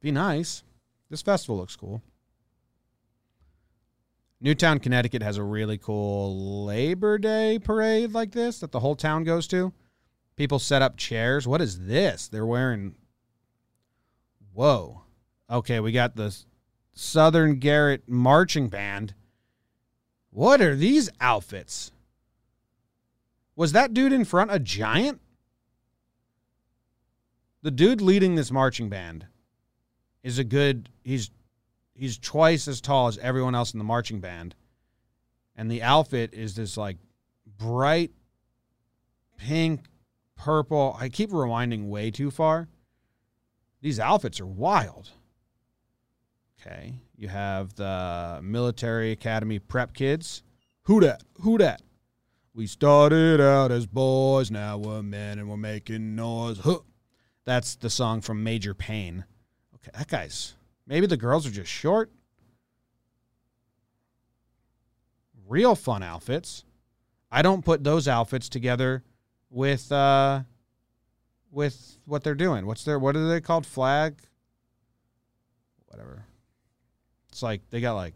Be 0.00 0.10
nice. 0.10 0.64
This 1.10 1.22
festival 1.22 1.56
looks 1.58 1.76
cool. 1.76 2.02
Newtown, 4.40 4.80
Connecticut 4.80 5.22
has 5.22 5.36
a 5.36 5.44
really 5.44 5.78
cool 5.78 6.64
Labor 6.64 7.18
Day 7.18 7.60
parade 7.60 8.14
like 8.14 8.32
this 8.32 8.58
that 8.58 8.72
the 8.72 8.80
whole 8.80 8.96
town 8.96 9.22
goes 9.22 9.46
to. 9.46 9.72
People 10.34 10.58
set 10.58 10.82
up 10.82 10.96
chairs. 10.96 11.46
What 11.46 11.60
is 11.60 11.78
this? 11.86 12.26
They're 12.26 12.46
wearing. 12.46 12.96
Whoa. 14.54 15.02
Okay, 15.48 15.78
we 15.78 15.92
got 15.92 16.16
the 16.16 16.36
Southern 16.94 17.60
Garrett 17.60 18.08
Marching 18.08 18.66
Band. 18.68 19.14
What 20.30 20.60
are 20.60 20.74
these 20.74 21.10
outfits? 21.20 21.92
Was 23.54 23.70
that 23.70 23.94
dude 23.94 24.12
in 24.12 24.24
front 24.24 24.50
a 24.52 24.58
giant? 24.58 25.20
the 27.62 27.70
dude 27.70 28.00
leading 28.00 28.34
this 28.34 28.50
marching 28.50 28.88
band 28.88 29.26
is 30.22 30.38
a 30.38 30.44
good 30.44 30.88
he's 31.04 31.30
he's 31.94 32.18
twice 32.18 32.68
as 32.68 32.80
tall 32.80 33.06
as 33.06 33.18
everyone 33.18 33.54
else 33.54 33.72
in 33.72 33.78
the 33.78 33.84
marching 33.84 34.20
band 34.20 34.54
and 35.56 35.70
the 35.70 35.82
outfit 35.82 36.34
is 36.34 36.54
this 36.54 36.76
like 36.76 36.96
bright 37.58 38.10
pink 39.38 39.80
purple 40.36 40.96
i 41.00 41.08
keep 41.08 41.30
rewinding 41.30 41.84
way 41.88 42.10
too 42.10 42.30
far 42.30 42.68
these 43.80 44.00
outfits 44.00 44.40
are 44.40 44.46
wild 44.46 45.10
okay 46.60 46.94
you 47.16 47.28
have 47.28 47.74
the 47.76 48.40
military 48.42 49.12
academy 49.12 49.58
prep 49.58 49.94
kids 49.94 50.42
who 50.82 51.00
dat 51.00 51.22
who 51.40 51.56
dat 51.58 51.80
we 52.54 52.66
started 52.66 53.40
out 53.40 53.70
as 53.70 53.86
boys 53.86 54.50
now 54.50 54.76
we're 54.76 55.02
men 55.02 55.38
and 55.38 55.48
we're 55.48 55.56
making 55.56 56.14
noise 56.16 56.58
huh. 56.60 56.78
That's 57.44 57.74
the 57.74 57.90
song 57.90 58.20
from 58.20 58.44
Major 58.44 58.74
Payne. 58.74 59.24
Okay, 59.76 59.98
that 59.98 60.08
guy's. 60.08 60.54
Maybe 60.86 61.06
the 61.06 61.16
girls 61.16 61.46
are 61.46 61.50
just 61.50 61.70
short. 61.70 62.10
Real 65.48 65.74
fun 65.74 66.02
outfits. 66.02 66.64
I 67.30 67.42
don't 67.42 67.64
put 67.64 67.82
those 67.82 68.08
outfits 68.08 68.48
together 68.48 69.02
with 69.50 69.90
uh, 69.90 70.40
with 71.50 71.98
what 72.04 72.24
they're 72.24 72.34
doing. 72.34 72.66
What's 72.66 72.84
their 72.84 72.98
what 72.98 73.16
are 73.16 73.28
they 73.28 73.40
called? 73.40 73.66
Flag. 73.66 74.16
Whatever. 75.86 76.24
It's 77.28 77.42
like 77.42 77.62
they 77.70 77.80
got 77.80 77.94
like 77.94 78.14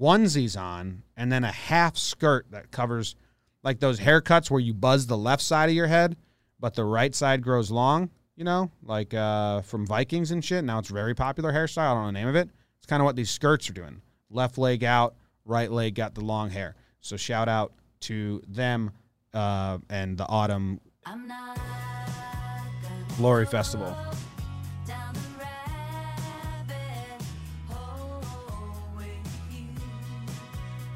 onesies 0.00 0.60
on 0.60 1.02
and 1.16 1.30
then 1.30 1.44
a 1.44 1.52
half 1.52 1.96
skirt 1.96 2.46
that 2.50 2.70
covers 2.70 3.16
like 3.62 3.80
those 3.80 4.00
haircuts 4.00 4.50
where 4.50 4.60
you 4.60 4.74
buzz 4.74 5.06
the 5.06 5.16
left 5.16 5.42
side 5.42 5.68
of 5.68 5.74
your 5.74 5.86
head, 5.86 6.16
but 6.58 6.74
the 6.74 6.84
right 6.84 7.14
side 7.14 7.42
grows 7.42 7.70
long, 7.70 8.10
you 8.36 8.44
know, 8.44 8.70
like 8.82 9.14
uh, 9.14 9.60
from 9.62 9.86
Vikings 9.86 10.30
and 10.30 10.44
shit. 10.44 10.64
Now 10.64 10.78
it's 10.78 10.88
very 10.90 11.14
popular 11.14 11.52
hairstyle. 11.52 11.78
I 11.78 11.94
don't 11.94 12.00
know 12.02 12.06
the 12.08 12.12
name 12.12 12.28
of 12.28 12.36
it. 12.36 12.48
It's 12.78 12.86
kind 12.86 13.00
of 13.00 13.04
what 13.04 13.16
these 13.16 13.30
skirts 13.30 13.70
are 13.70 13.74
doing. 13.74 14.00
Left 14.30 14.58
leg 14.58 14.84
out, 14.84 15.14
right 15.44 15.70
leg 15.70 15.94
got 15.94 16.14
the 16.14 16.24
long 16.24 16.50
hair. 16.50 16.74
So 17.00 17.16
shout 17.16 17.48
out 17.48 17.72
to 18.00 18.42
them 18.48 18.90
uh, 19.32 19.78
and 19.90 20.16
the 20.18 20.26
autumn 20.28 20.80
glory 23.16 23.46
festival. 23.46 23.94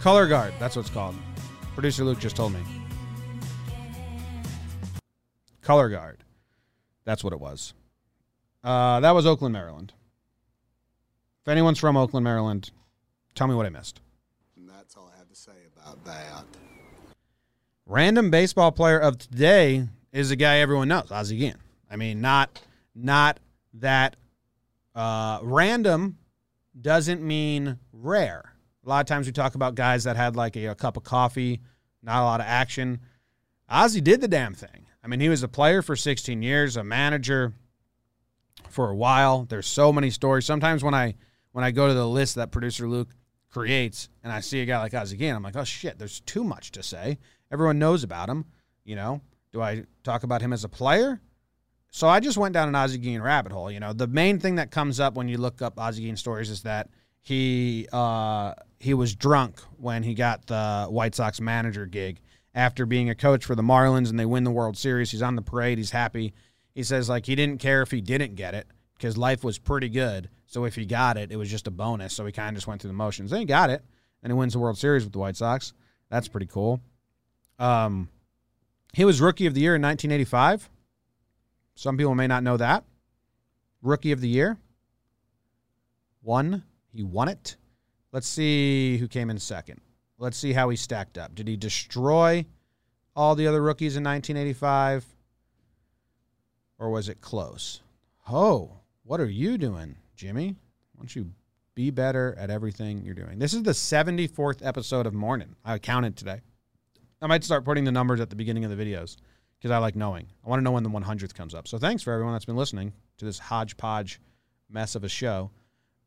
Color 0.00 0.28
Guard, 0.28 0.54
that's 0.60 0.76
what 0.76 0.82
it's 0.82 0.90
called. 0.94 1.16
Producer 1.76 2.04
Luke 2.04 2.18
just 2.18 2.34
told 2.34 2.54
me. 2.54 2.60
Color 5.60 5.90
guard. 5.90 6.24
That's 7.04 7.22
what 7.22 7.34
it 7.34 7.38
was. 7.38 7.74
Uh, 8.64 8.98
that 9.00 9.10
was 9.10 9.26
Oakland, 9.26 9.52
Maryland. 9.52 9.92
If 11.42 11.48
anyone's 11.48 11.78
from 11.78 11.98
Oakland, 11.98 12.24
Maryland, 12.24 12.70
tell 13.34 13.46
me 13.46 13.54
what 13.54 13.66
I 13.66 13.68
missed. 13.68 14.00
And 14.56 14.66
that's 14.66 14.96
all 14.96 15.12
I 15.14 15.18
have 15.18 15.28
to 15.28 15.34
say 15.36 15.52
about 15.76 16.02
that. 16.06 16.44
Random 17.84 18.30
baseball 18.30 18.72
player 18.72 18.98
of 18.98 19.18
today 19.18 19.86
is 20.12 20.30
a 20.30 20.36
guy 20.36 20.56
everyone 20.60 20.88
knows, 20.88 21.12
Ozzie 21.12 21.36
Guillen? 21.36 21.58
I 21.90 21.96
mean, 21.96 22.22
not 22.22 22.58
not 22.94 23.38
that 23.74 24.16
uh, 24.94 25.40
random 25.42 26.16
doesn't 26.80 27.20
mean 27.22 27.78
rare. 27.92 28.54
A 28.86 28.88
lot 28.88 29.00
of 29.00 29.06
times 29.06 29.26
we 29.26 29.32
talk 29.32 29.56
about 29.56 29.74
guys 29.74 30.04
that 30.04 30.16
had 30.16 30.36
like 30.36 30.56
a, 30.56 30.66
a 30.66 30.74
cup 30.76 30.96
of 30.96 31.02
coffee, 31.02 31.60
not 32.04 32.22
a 32.22 32.24
lot 32.24 32.40
of 32.40 32.46
action. 32.46 33.00
Ozzy 33.70 34.02
did 34.02 34.20
the 34.20 34.28
damn 34.28 34.54
thing. 34.54 34.86
I 35.02 35.08
mean, 35.08 35.18
he 35.18 35.28
was 35.28 35.42
a 35.42 35.48
player 35.48 35.82
for 35.82 35.96
16 35.96 36.40
years, 36.40 36.76
a 36.76 36.84
manager 36.84 37.52
for 38.68 38.88
a 38.90 38.94
while. 38.96 39.44
There's 39.44 39.66
so 39.66 39.92
many 39.92 40.10
stories. 40.10 40.46
Sometimes 40.46 40.84
when 40.84 40.94
I 40.94 41.16
when 41.50 41.64
I 41.64 41.72
go 41.72 41.88
to 41.88 41.94
the 41.94 42.06
list 42.06 42.36
that 42.36 42.52
producer 42.52 42.88
Luke 42.88 43.08
creates 43.50 44.08
and 44.22 44.32
I 44.32 44.40
see 44.40 44.60
a 44.60 44.64
guy 44.66 44.78
like 44.78 44.92
Ozzy 44.92 45.18
Guillen, 45.18 45.36
I'm 45.36 45.42
like, 45.42 45.56
oh 45.56 45.64
shit, 45.64 45.98
there's 45.98 46.20
too 46.20 46.44
much 46.44 46.70
to 46.72 46.82
say. 46.82 47.18
Everyone 47.50 47.80
knows 47.80 48.04
about 48.04 48.28
him. 48.28 48.44
You 48.84 48.94
know, 48.94 49.20
do 49.52 49.60
I 49.60 49.84
talk 50.04 50.22
about 50.22 50.40
him 50.42 50.52
as 50.52 50.62
a 50.62 50.68
player? 50.68 51.20
So 51.90 52.06
I 52.06 52.20
just 52.20 52.38
went 52.38 52.52
down 52.54 52.68
an 52.68 52.74
Ozzy 52.74 53.02
Guillen 53.02 53.22
rabbit 53.22 53.50
hole. 53.50 53.68
You 53.68 53.80
know, 53.80 53.92
the 53.92 54.06
main 54.06 54.38
thing 54.38 54.56
that 54.56 54.70
comes 54.70 55.00
up 55.00 55.14
when 55.16 55.28
you 55.28 55.38
look 55.38 55.60
up 55.60 55.74
Ozzy 55.74 56.00
Guillen 56.02 56.16
stories 56.16 56.50
is 56.50 56.62
that 56.62 56.88
he 57.26 57.88
uh, 57.92 58.54
he 58.78 58.94
was 58.94 59.16
drunk 59.16 59.58
when 59.78 60.04
he 60.04 60.14
got 60.14 60.46
the 60.46 60.86
White 60.88 61.12
Sox 61.16 61.40
manager 61.40 61.84
gig 61.84 62.20
after 62.54 62.86
being 62.86 63.10
a 63.10 63.16
coach 63.16 63.44
for 63.44 63.56
the 63.56 63.62
Marlins 63.64 64.10
and 64.10 64.18
they 64.20 64.24
win 64.24 64.44
the 64.44 64.50
World 64.52 64.78
Series. 64.78 65.10
He's 65.10 65.22
on 65.22 65.34
the 65.34 65.42
parade. 65.42 65.76
He's 65.76 65.90
happy. 65.90 66.32
He 66.72 66.84
says 66.84 67.08
like 67.08 67.26
he 67.26 67.34
didn't 67.34 67.58
care 67.58 67.82
if 67.82 67.90
he 67.90 68.00
didn't 68.00 68.36
get 68.36 68.54
it 68.54 68.68
because 68.96 69.18
life 69.18 69.42
was 69.42 69.58
pretty 69.58 69.88
good. 69.88 70.28
So 70.46 70.66
if 70.66 70.76
he 70.76 70.86
got 70.86 71.16
it, 71.16 71.32
it 71.32 71.36
was 71.36 71.50
just 71.50 71.66
a 71.66 71.72
bonus. 71.72 72.12
So 72.14 72.24
he 72.24 72.30
kind 72.30 72.50
of 72.50 72.54
just 72.54 72.68
went 72.68 72.80
through 72.80 72.90
the 72.92 72.96
motions. 72.96 73.32
Then 73.32 73.40
he 73.40 73.44
got 73.46 73.70
it, 73.70 73.82
and 74.22 74.32
he 74.32 74.36
wins 74.38 74.52
the 74.52 74.60
World 74.60 74.78
Series 74.78 75.02
with 75.02 75.12
the 75.12 75.18
White 75.18 75.34
Sox. 75.36 75.72
That's 76.10 76.28
pretty 76.28 76.46
cool. 76.46 76.80
Um, 77.58 78.08
he 78.92 79.04
was 79.04 79.20
Rookie 79.20 79.46
of 79.46 79.54
the 79.54 79.62
Year 79.62 79.74
in 79.74 79.82
1985. 79.82 80.70
Some 81.74 81.96
people 81.98 82.14
may 82.14 82.28
not 82.28 82.44
know 82.44 82.56
that. 82.56 82.84
Rookie 83.82 84.12
of 84.12 84.20
the 84.20 84.28
Year. 84.28 84.56
One 86.22 86.62
he 86.96 87.02
won 87.02 87.28
it. 87.28 87.56
Let's 88.12 88.26
see 88.26 88.96
who 88.96 89.06
came 89.06 89.28
in 89.28 89.38
second. 89.38 89.80
Let's 90.18 90.38
see 90.38 90.54
how 90.54 90.70
he 90.70 90.76
stacked 90.76 91.18
up. 91.18 91.34
Did 91.34 91.46
he 91.46 91.54
destroy 91.54 92.46
all 93.14 93.34
the 93.34 93.46
other 93.46 93.62
rookies 93.62 93.96
in 93.98 94.02
1985? 94.04 95.04
Or 96.78 96.88
was 96.88 97.10
it 97.10 97.20
close? 97.20 97.82
Oh, 98.28 98.70
what 99.04 99.20
are 99.20 99.28
you 99.28 99.58
doing, 99.58 99.96
Jimmy? 100.16 100.56
Why 100.94 101.00
don't 101.02 101.14
you 101.14 101.30
be 101.74 101.90
better 101.90 102.34
at 102.38 102.48
everything 102.48 103.04
you're 103.04 103.14
doing? 103.14 103.38
This 103.38 103.52
is 103.52 103.62
the 103.62 103.72
74th 103.72 104.64
episode 104.64 105.06
of 105.06 105.12
Morning. 105.12 105.54
I 105.66 105.78
counted 105.78 106.16
today. 106.16 106.40
I 107.20 107.26
might 107.26 107.44
start 107.44 107.64
putting 107.66 107.84
the 107.84 107.92
numbers 107.92 108.20
at 108.20 108.30
the 108.30 108.36
beginning 108.36 108.64
of 108.64 108.74
the 108.74 108.82
videos 108.82 109.16
because 109.58 109.70
I 109.70 109.78
like 109.78 109.96
knowing. 109.96 110.26
I 110.44 110.48
want 110.48 110.60
to 110.60 110.64
know 110.64 110.72
when 110.72 110.82
the 110.82 110.88
100th 110.90 111.34
comes 111.34 111.54
up. 111.54 111.68
So 111.68 111.76
thanks 111.76 112.02
for 112.02 112.14
everyone 112.14 112.32
that's 112.34 112.44
been 112.46 112.56
listening 112.56 112.94
to 113.18 113.26
this 113.26 113.38
hodgepodge 113.38 114.18
mess 114.70 114.94
of 114.94 115.04
a 115.04 115.08
show. 115.10 115.50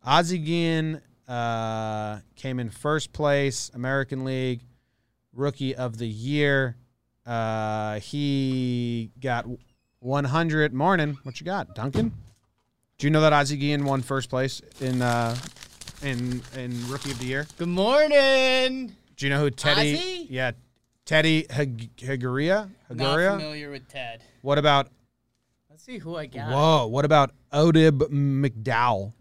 Ozzie 0.06 0.38
Guillen 0.38 1.01
uh, 1.27 2.20
came 2.36 2.60
in 2.60 2.70
first 2.70 3.12
place, 3.13 3.70
American 3.74 4.24
League 4.24 4.62
Rookie 5.34 5.75
of 5.75 5.98
the 5.98 6.08
Year. 6.08 6.77
Uh, 7.25 8.00
he 8.00 9.12
got 9.20 9.46
100. 10.00 10.74
Morning, 10.74 11.18
what 11.24 11.39
you 11.39 11.46
got, 11.46 11.75
Duncan? 11.75 12.12
Do 12.98 13.08
you 13.08 13.12
know 13.12 13.22
that 13.22 13.34
Ozzie 13.34 13.58
Guillen 13.58 13.86
won 13.86 14.01
first 14.01 14.29
place 14.29 14.62
in 14.82 15.01
uh, 15.01 15.36
in 16.01 16.41
in 16.58 16.72
Rookie 16.89 17.12
of 17.12 17.20
the 17.20 17.25
Year? 17.25 17.46
Good 17.58 17.68
morning. 17.68 18.94
Do 19.18 19.25
you 19.25 19.29
know 19.29 19.39
who 19.39 19.51
Teddy? 19.51 20.27
Yeah, 20.29 20.51
Teddy 21.06 21.44
Higuera. 21.44 21.89
Higuera. 22.00 22.68
Not 22.89 23.20
familiar 23.38 23.70
with 23.70 23.88
Ted. 23.89 24.24
What 24.41 24.58
about? 24.58 24.89
Let's 25.70 25.84
see 25.84 25.98
who 25.98 26.15
I 26.15 26.25
got. 26.25 26.51
Whoa! 26.51 26.88
What 26.88 27.03
about 27.06 27.32
Oddibe 27.51 28.00
McDowell? 28.12 29.13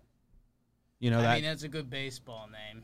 You 1.00 1.10
know, 1.10 1.18
I 1.18 1.22
that, 1.22 1.34
mean, 1.36 1.44
that's 1.44 1.62
a 1.62 1.68
good 1.68 1.88
baseball 1.88 2.48
name. 2.50 2.82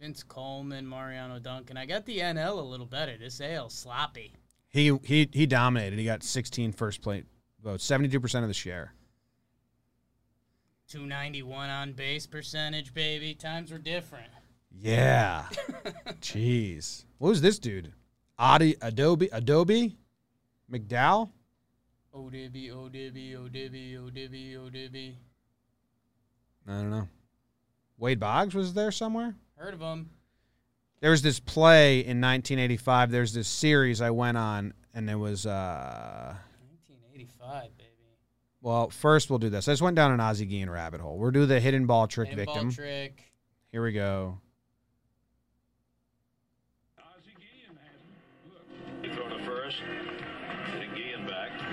Vince 0.00 0.22
Coleman, 0.22 0.86
Mariano 0.86 1.38
Duncan. 1.38 1.76
I 1.78 1.86
got 1.86 2.04
the 2.04 2.18
NL 2.18 2.58
a 2.58 2.62
little 2.62 2.84
better. 2.86 3.16
This 3.16 3.40
AL 3.40 3.70
sloppy. 3.70 4.32
He 4.68 4.96
he 5.04 5.28
he 5.32 5.46
dominated. 5.46 5.98
He 5.98 6.04
got 6.04 6.22
16 6.22 6.72
first 6.72 7.00
plate 7.00 7.24
votes, 7.64 7.84
72 7.84 8.20
percent 8.20 8.44
of 8.44 8.48
the 8.48 8.54
share. 8.54 8.92
291 10.88 11.70
on 11.70 11.92
base 11.92 12.26
percentage, 12.26 12.92
baby. 12.94 13.34
Times 13.34 13.72
were 13.72 13.78
different. 13.78 14.30
Yeah. 14.78 15.46
Jeez. 16.20 17.04
What 17.18 17.30
was 17.30 17.40
this 17.40 17.58
dude? 17.58 17.92
Adi, 18.38 18.76
Adobe 18.82 19.28
Adobe 19.32 19.96
McDowell. 20.70 21.30
Odibby, 22.14 22.70
Odibby, 22.70 23.32
Odibby, 23.34 23.94
Odibby, 23.98 24.56
Odibby. 24.56 25.12
I 26.68 26.70
don't 26.72 26.90
know. 26.90 27.08
Wade 27.98 28.20
Boggs 28.20 28.54
was 28.54 28.74
there 28.74 28.92
somewhere. 28.92 29.34
Heard 29.56 29.74
of 29.74 29.80
him. 29.80 30.10
There 31.00 31.10
was 31.10 31.22
this 31.22 31.40
play 31.40 31.98
in 32.00 32.20
1985. 32.20 33.10
There's 33.10 33.32
this 33.32 33.48
series 33.48 34.00
I 34.02 34.10
went 34.10 34.36
on, 34.38 34.72
and 34.94 35.08
it 35.10 35.14
was. 35.16 35.46
Uh, 35.46 36.34
1985, 36.70 37.78
baby. 37.78 37.86
Well, 38.60 38.90
first 38.90 39.30
we'll 39.30 39.38
do 39.38 39.48
this. 39.48 39.66
I 39.68 39.72
just 39.72 39.80
went 39.82 39.96
down 39.96 40.12
an 40.12 40.20
Ozzie 40.20 40.44
Guillen 40.46 40.68
rabbit 40.70 41.00
hole. 41.00 41.16
We'll 41.18 41.30
do 41.30 41.46
the 41.46 41.60
hidden 41.60 41.86
ball 41.86 42.06
trick 42.06 42.28
hidden 42.30 42.44
victim. 42.44 42.68
Ball 42.68 42.74
trick. 42.74 43.22
Here 43.72 43.82
we 43.82 43.92
go. 43.92 44.36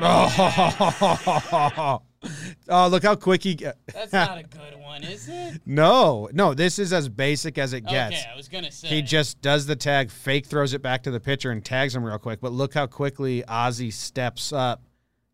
Oh. 0.05 1.99
Oh, 2.69 2.87
look 2.87 3.03
how 3.03 3.15
quick 3.15 3.43
he. 3.43 3.55
Get. 3.55 3.77
That's 3.87 4.13
not 4.13 4.37
a 4.37 4.43
good 4.43 4.79
one, 4.79 5.03
is 5.03 5.27
it? 5.29 5.61
No, 5.65 6.29
no. 6.33 6.53
This 6.53 6.79
is 6.79 6.93
as 6.93 7.09
basic 7.09 7.57
as 7.57 7.73
it 7.73 7.81
gets. 7.81 8.15
Okay, 8.15 8.29
I 8.31 8.35
was 8.35 8.47
gonna 8.47 8.71
say 8.71 8.87
he 8.87 9.01
just 9.01 9.41
does 9.41 9.65
the 9.65 9.75
tag, 9.75 10.09
fake 10.09 10.45
throws 10.45 10.73
it 10.73 10.81
back 10.81 11.03
to 11.03 11.11
the 11.11 11.19
pitcher, 11.19 11.51
and 11.51 11.63
tags 11.63 11.95
him 11.95 12.03
real 12.03 12.17
quick. 12.17 12.39
But 12.39 12.51
look 12.51 12.73
how 12.73 12.87
quickly 12.87 13.43
Ozzy 13.47 13.91
steps 13.91 14.53
up, 14.53 14.81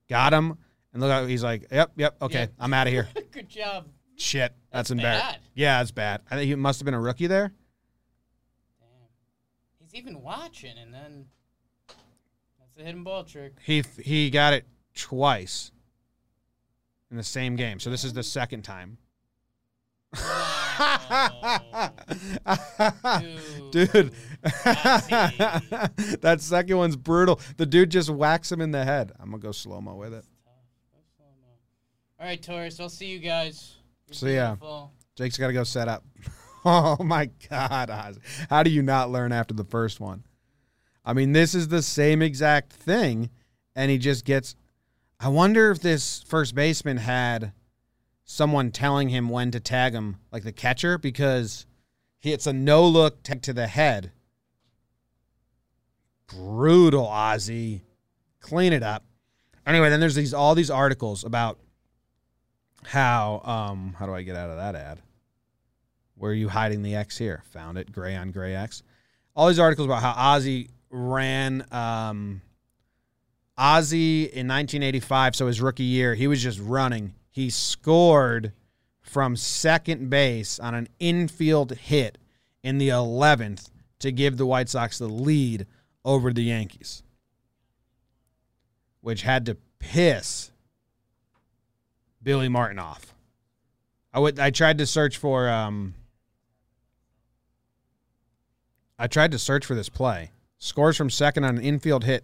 got 0.10 0.34
him, 0.34 0.58
and 0.94 1.02
look 1.02 1.12
how 1.12 1.26
he's 1.26 1.44
like, 1.44 1.68
"Yep, 1.72 1.92
yep, 1.98 2.16
okay, 2.22 2.50
I'm 2.60 2.74
out 2.74 2.88
of 2.88 2.94
here." 2.94 3.08
good 3.32 3.50
job. 3.50 3.88
Shit, 4.18 4.54
that's, 4.72 4.90
that's 4.90 4.92
embarrassing. 4.92 5.26
Bad. 5.30 5.38
Yeah, 5.54 5.82
it's 5.82 5.92
bad. 5.92 6.22
I 6.32 6.36
think 6.36 6.48
he 6.48 6.56
must 6.56 6.80
have 6.80 6.86
been 6.86 6.94
a 6.94 7.00
rookie 7.00 7.28
there. 7.28 7.54
he's 9.80 9.94
even 9.94 10.22
watching, 10.22 10.78
and 10.78 10.94
then 10.94 11.26
that's 12.60 12.78
a 12.80 12.84
hidden 12.84 13.04
ball 13.04 13.24
trick. 13.24 13.54
He 13.64 13.84
he 14.04 14.30
got 14.30 14.54
it 14.54 14.66
twice 14.96 15.72
in 17.12 17.18
the 17.18 17.24
same 17.24 17.56
game. 17.56 17.80
So 17.80 17.90
this 17.90 18.04
is 18.04 18.14
the 18.14 18.24
second 18.24 18.64
time. 18.64 18.98
Oh, 20.18 21.90
dude, 23.72 23.92
dude. 23.92 24.14
that 26.22 26.38
second 26.40 26.78
one's 26.78 26.96
brutal. 26.96 27.40
The 27.58 27.66
dude 27.66 27.92
just 27.92 28.10
whacks 28.10 28.52
him 28.52 28.62
in 28.62 28.72
the 28.72 28.84
head. 28.84 29.12
I'm 29.20 29.30
gonna 29.30 29.40
go 29.42 29.52
slow 29.52 29.82
mo 29.82 29.96
with 29.96 30.14
it. 30.16 30.26
All 32.20 32.26
right, 32.26 32.42
Taurus. 32.42 32.80
I'll 32.80 32.90
see 32.90 33.06
you 33.08 33.20
guys. 33.20 33.76
You're 34.08 34.14
see 34.16 34.36
ya. 34.36 34.56
Jake's 35.16 35.38
got 35.38 35.48
to 35.48 35.54
go 35.54 35.64
set 35.64 35.88
up. 35.88 36.04
oh 36.66 36.98
my 37.04 37.30
God, 37.50 38.18
How 38.50 38.64
do 38.64 38.70
you 38.72 38.82
not 38.82 39.12
learn 39.12 39.32
after 39.32 39.54
the 39.54 39.64
first 39.64 40.00
one? 40.00 40.24
I 41.06 41.14
mean, 41.14 41.32
this 41.34 41.54
is 41.56 41.68
the 41.70 41.82
same 41.82 42.22
exact 42.22 42.74
thing, 42.74 43.30
and 43.76 43.90
he 43.92 43.98
just 43.98 44.26
gets 44.26 44.56
I 45.22 45.28
wonder 45.28 45.70
if 45.70 45.82
this 45.82 46.24
first 46.24 46.56
baseman 46.56 46.98
had 46.98 47.52
someone 48.24 48.72
telling 48.72 49.10
him 49.10 49.28
when 49.28 49.52
to 49.52 49.60
tag 49.60 49.94
him, 49.94 50.18
like 50.32 50.44
the 50.44 50.52
catcher, 50.54 50.98
because 50.98 51.66
he, 52.20 52.30
hits 52.32 52.48
a 52.48 52.54
no 52.54 52.88
look 52.88 53.22
tag 53.24 53.42
to 53.44 53.54
the 53.54 53.68
head. 53.68 54.12
Brutal, 56.28 57.06
Ozzy. 57.06 57.82
Clean 58.40 58.72
it 58.72 58.84
up. 58.84 59.04
Anyway, 59.66 59.90
then 59.90 60.00
there's 60.00 60.16
these 60.16 60.34
all 60.34 60.56
these 60.56 60.72
articles 60.72 61.24
about 61.24 61.60
how 62.86 63.42
um 63.44 63.94
how 64.00 64.06
do 64.06 64.14
I 64.16 64.22
get 64.22 64.38
out 64.38 64.50
of 64.50 64.56
that 64.58 64.76
ad? 64.76 65.02
Where 66.16 66.32
are 66.32 66.36
you 66.36 66.48
hiding 66.48 66.82
the 66.82 66.96
X 66.96 67.18
here? 67.18 67.44
Found 67.52 67.78
it, 67.78 67.92
gray 67.92 68.16
on 68.16 68.32
gray 68.32 68.56
X. 68.56 68.84
All 69.36 69.48
these 69.48 69.60
articles 69.60 69.86
about 69.86 70.02
how 70.02 70.14
Ozzy 70.14 70.70
ran 70.92 71.66
um 71.72 72.42
Ozzy 73.60 74.22
in 74.24 74.48
1985, 74.48 75.36
so 75.36 75.48
his 75.48 75.60
rookie 75.60 75.84
year, 75.84 76.16
he 76.16 76.28
was 76.28 76.42
just 76.42 76.60
running. 76.60 77.14
He 77.30 77.50
scored 77.50 78.54
from 79.02 79.36
second 79.36 80.10
base 80.10 80.60
on 80.60 80.74
an 80.74 80.88
infield 80.98 81.72
hit 81.74 82.18
in 82.64 82.78
the 82.78 82.88
11th 82.90 83.70
to 84.00 84.14
give 84.14 84.38
the 84.38 84.46
White 84.46 84.70
Sox 84.70 84.98
the 84.98 85.10
lead 85.10 85.68
over 86.06 86.32
the 86.32 86.44
Yankees, 86.44 87.04
which 89.02 89.24
had 89.24 89.46
to 89.48 89.58
piss 89.78 90.52
Billy 92.24 92.48
Martin 92.48 92.80
off. 92.80 93.14
I 94.14 94.20
would 94.20 94.40
I 94.40 94.52
tried 94.52 94.78
to 94.80 94.86
search 94.88 95.18
for 95.18 95.50
um 95.50 95.96
I 98.98 99.08
tried 99.08 99.34
to 99.34 99.40
search 99.40 99.66
for 99.66 99.76
this 99.76 99.90
play. 99.90 100.32
Scores 100.60 100.96
from 100.96 101.10
second 101.10 101.44
on 101.44 101.58
an 101.58 101.64
infield 101.64 102.06
hit 102.06 102.24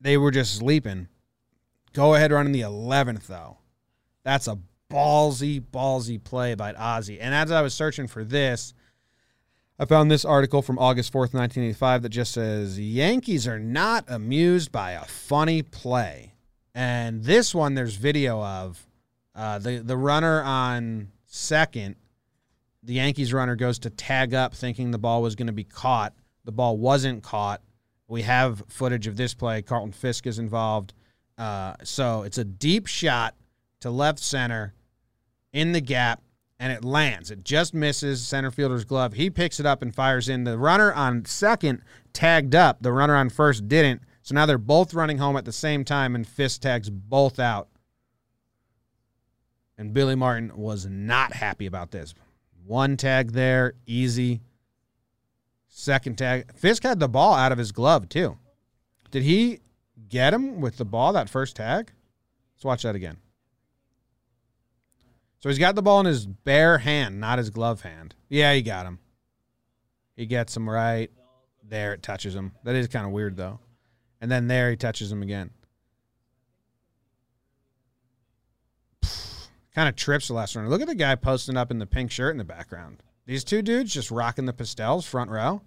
they 0.00 0.16
were 0.16 0.30
just 0.30 0.54
sleeping. 0.56 1.08
Go 1.92 2.14
ahead 2.14 2.32
running 2.32 2.52
the 2.52 2.60
11th, 2.62 3.26
though. 3.26 3.58
That's 4.24 4.46
a 4.46 4.58
ballsy, 4.90 5.60
ballsy 5.60 6.22
play 6.22 6.54
by 6.54 6.72
Ozzy. 6.74 7.18
And 7.20 7.34
as 7.34 7.50
I 7.50 7.62
was 7.62 7.74
searching 7.74 8.06
for 8.06 8.24
this, 8.24 8.74
I 9.78 9.84
found 9.84 10.10
this 10.10 10.24
article 10.24 10.60
from 10.60 10.78
August 10.78 11.12
4th, 11.12 11.32
1985, 11.34 12.02
that 12.02 12.08
just 12.08 12.32
says 12.32 12.78
Yankees 12.80 13.46
are 13.46 13.58
not 13.60 14.04
amused 14.08 14.72
by 14.72 14.92
a 14.92 15.04
funny 15.04 15.62
play. 15.62 16.34
And 16.74 17.22
this 17.24 17.54
one, 17.54 17.74
there's 17.74 17.96
video 17.96 18.42
of 18.42 18.86
uh, 19.34 19.58
the, 19.58 19.78
the 19.78 19.96
runner 19.96 20.42
on 20.42 21.08
second. 21.26 21.96
The 22.82 22.94
Yankees 22.94 23.32
runner 23.32 23.56
goes 23.56 23.78
to 23.80 23.90
tag 23.90 24.34
up 24.34 24.54
thinking 24.54 24.90
the 24.90 24.98
ball 24.98 25.22
was 25.22 25.34
going 25.34 25.46
to 25.48 25.52
be 25.52 25.64
caught. 25.64 26.12
The 26.44 26.52
ball 26.52 26.76
wasn't 26.76 27.22
caught. 27.22 27.60
We 28.08 28.22
have 28.22 28.62
footage 28.68 29.06
of 29.06 29.16
this 29.18 29.34
play. 29.34 29.60
Carlton 29.60 29.92
Fisk 29.92 30.26
is 30.26 30.38
involved. 30.38 30.94
Uh, 31.36 31.74
so 31.84 32.22
it's 32.22 32.38
a 32.38 32.44
deep 32.44 32.86
shot 32.86 33.34
to 33.80 33.90
left 33.90 34.18
center 34.18 34.72
in 35.52 35.72
the 35.72 35.80
gap, 35.82 36.22
and 36.58 36.72
it 36.72 36.84
lands. 36.84 37.30
It 37.30 37.44
just 37.44 37.74
misses 37.74 38.26
center 38.26 38.50
fielder's 38.50 38.84
glove. 38.84 39.12
He 39.12 39.28
picks 39.28 39.60
it 39.60 39.66
up 39.66 39.82
and 39.82 39.94
fires 39.94 40.28
in. 40.30 40.44
The 40.44 40.58
runner 40.58 40.92
on 40.92 41.26
second 41.26 41.82
tagged 42.14 42.54
up. 42.54 42.78
The 42.80 42.92
runner 42.92 43.14
on 43.14 43.28
first 43.28 43.68
didn't. 43.68 44.00
So 44.22 44.34
now 44.34 44.46
they're 44.46 44.58
both 44.58 44.94
running 44.94 45.18
home 45.18 45.36
at 45.36 45.44
the 45.44 45.52
same 45.52 45.84
time, 45.84 46.14
and 46.14 46.26
Fisk 46.26 46.62
tags 46.62 46.88
both 46.90 47.38
out. 47.38 47.68
And 49.76 49.92
Billy 49.92 50.14
Martin 50.16 50.50
was 50.56 50.86
not 50.86 51.34
happy 51.34 51.66
about 51.66 51.90
this. 51.92 52.14
One 52.66 52.96
tag 52.96 53.32
there, 53.32 53.74
easy. 53.86 54.40
Second 55.80 56.18
tag. 56.18 56.52
Fisk 56.56 56.82
had 56.82 56.98
the 56.98 57.08
ball 57.08 57.34
out 57.34 57.52
of 57.52 57.56
his 57.56 57.70
glove, 57.70 58.08
too. 58.08 58.36
Did 59.12 59.22
he 59.22 59.60
get 60.08 60.34
him 60.34 60.60
with 60.60 60.76
the 60.76 60.84
ball 60.84 61.12
that 61.12 61.30
first 61.30 61.54
tag? 61.54 61.92
Let's 62.56 62.64
watch 62.64 62.82
that 62.82 62.96
again. 62.96 63.18
So 65.38 65.48
he's 65.48 65.56
got 65.58 65.76
the 65.76 65.82
ball 65.82 66.00
in 66.00 66.06
his 66.06 66.26
bare 66.26 66.78
hand, 66.78 67.20
not 67.20 67.38
his 67.38 67.50
glove 67.50 67.82
hand. 67.82 68.16
Yeah, 68.28 68.52
he 68.54 68.60
got 68.60 68.86
him. 68.86 68.98
He 70.16 70.26
gets 70.26 70.56
him 70.56 70.68
right 70.68 71.12
there. 71.62 71.92
It 71.94 72.02
touches 72.02 72.34
him. 72.34 72.50
That 72.64 72.74
is 72.74 72.88
kind 72.88 73.06
of 73.06 73.12
weird, 73.12 73.36
though. 73.36 73.60
And 74.20 74.28
then 74.28 74.48
there 74.48 74.70
he 74.70 74.76
touches 74.76 75.12
him 75.12 75.22
again. 75.22 75.50
kind 79.76 79.88
of 79.88 79.94
trips 79.94 80.26
the 80.26 80.34
last 80.34 80.56
runner. 80.56 80.68
Look 80.68 80.80
at 80.82 80.88
the 80.88 80.96
guy 80.96 81.14
posting 81.14 81.56
up 81.56 81.70
in 81.70 81.78
the 81.78 81.86
pink 81.86 82.10
shirt 82.10 82.32
in 82.32 82.38
the 82.38 82.42
background. 82.44 83.00
These 83.26 83.44
two 83.44 83.60
dudes 83.62 83.92
just 83.92 84.10
rocking 84.10 84.46
the 84.46 84.54
pastels 84.54 85.06
front 85.06 85.30
row 85.30 85.60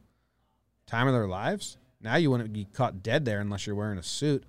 time 0.85 1.07
of 1.07 1.13
their 1.13 1.27
lives. 1.27 1.77
Now 2.01 2.15
you 2.15 2.31
wouldn't 2.31 2.53
be 2.53 2.65
caught 2.73 3.03
dead 3.03 3.25
there 3.25 3.39
unless 3.39 3.65
you're 3.65 3.75
wearing 3.75 3.99
a 3.99 4.03
suit. 4.03 4.43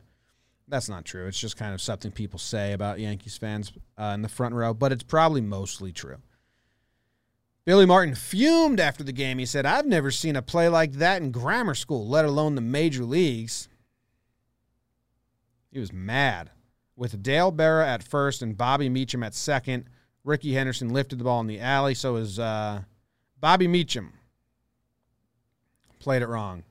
That's 0.69 0.89
not 0.89 1.05
true. 1.05 1.27
It's 1.27 1.39
just 1.39 1.57
kind 1.57 1.75
of 1.75 1.81
something 1.81 2.13
people 2.13 2.39
say 2.39 2.73
about 2.73 2.99
Yankees 3.01 3.37
fans 3.37 3.73
uh, 4.01 4.13
in 4.15 4.23
the 4.23 4.29
front 4.29 4.55
row, 4.55 4.73
but 4.73 4.93
it's 4.93 5.03
probably 5.03 5.41
mostly 5.41 5.93
true. 5.93 6.17
Billy 7.65 7.87
Martin 7.87 8.15
fumed 8.15 8.81
after 8.81 9.05
the 9.05 9.13
game. 9.13 9.39
He 9.39 9.47
said, 9.47 9.67
I've 9.67 9.87
never 9.87 10.11
seen 10.11 10.35
a 10.35 10.43
play 10.43 10.69
like 10.69 10.93
that 10.93 11.23
in 11.23 11.31
grammar 11.31 11.75
school, 11.75 12.09
let 12.09 12.25
alone 12.25 12.55
the 12.55 12.61
major 12.61 13.05
leagues. 13.05 13.69
He 15.71 15.79
was 15.79 15.93
mad. 15.93 16.51
With 16.97 17.23
Dale 17.23 17.51
Berra 17.53 17.87
at 17.87 18.03
first 18.03 18.43
and 18.43 18.57
Bobby 18.57 18.89
Meacham 18.89 19.23
at 19.23 19.35
second, 19.35 19.85
Rickey 20.25 20.55
Henderson 20.55 20.89
lifted 20.89 21.19
the 21.19 21.25
ball 21.25 21.41
in 21.41 21.47
the 21.47 21.61
alley. 21.61 21.95
So 21.95 22.17
is 22.17 22.39
uh, 22.39 22.83
Bobby 23.41 23.67
Meacham 23.69 24.13
played 26.03 26.21
it 26.23 26.29
wrong. 26.29 26.65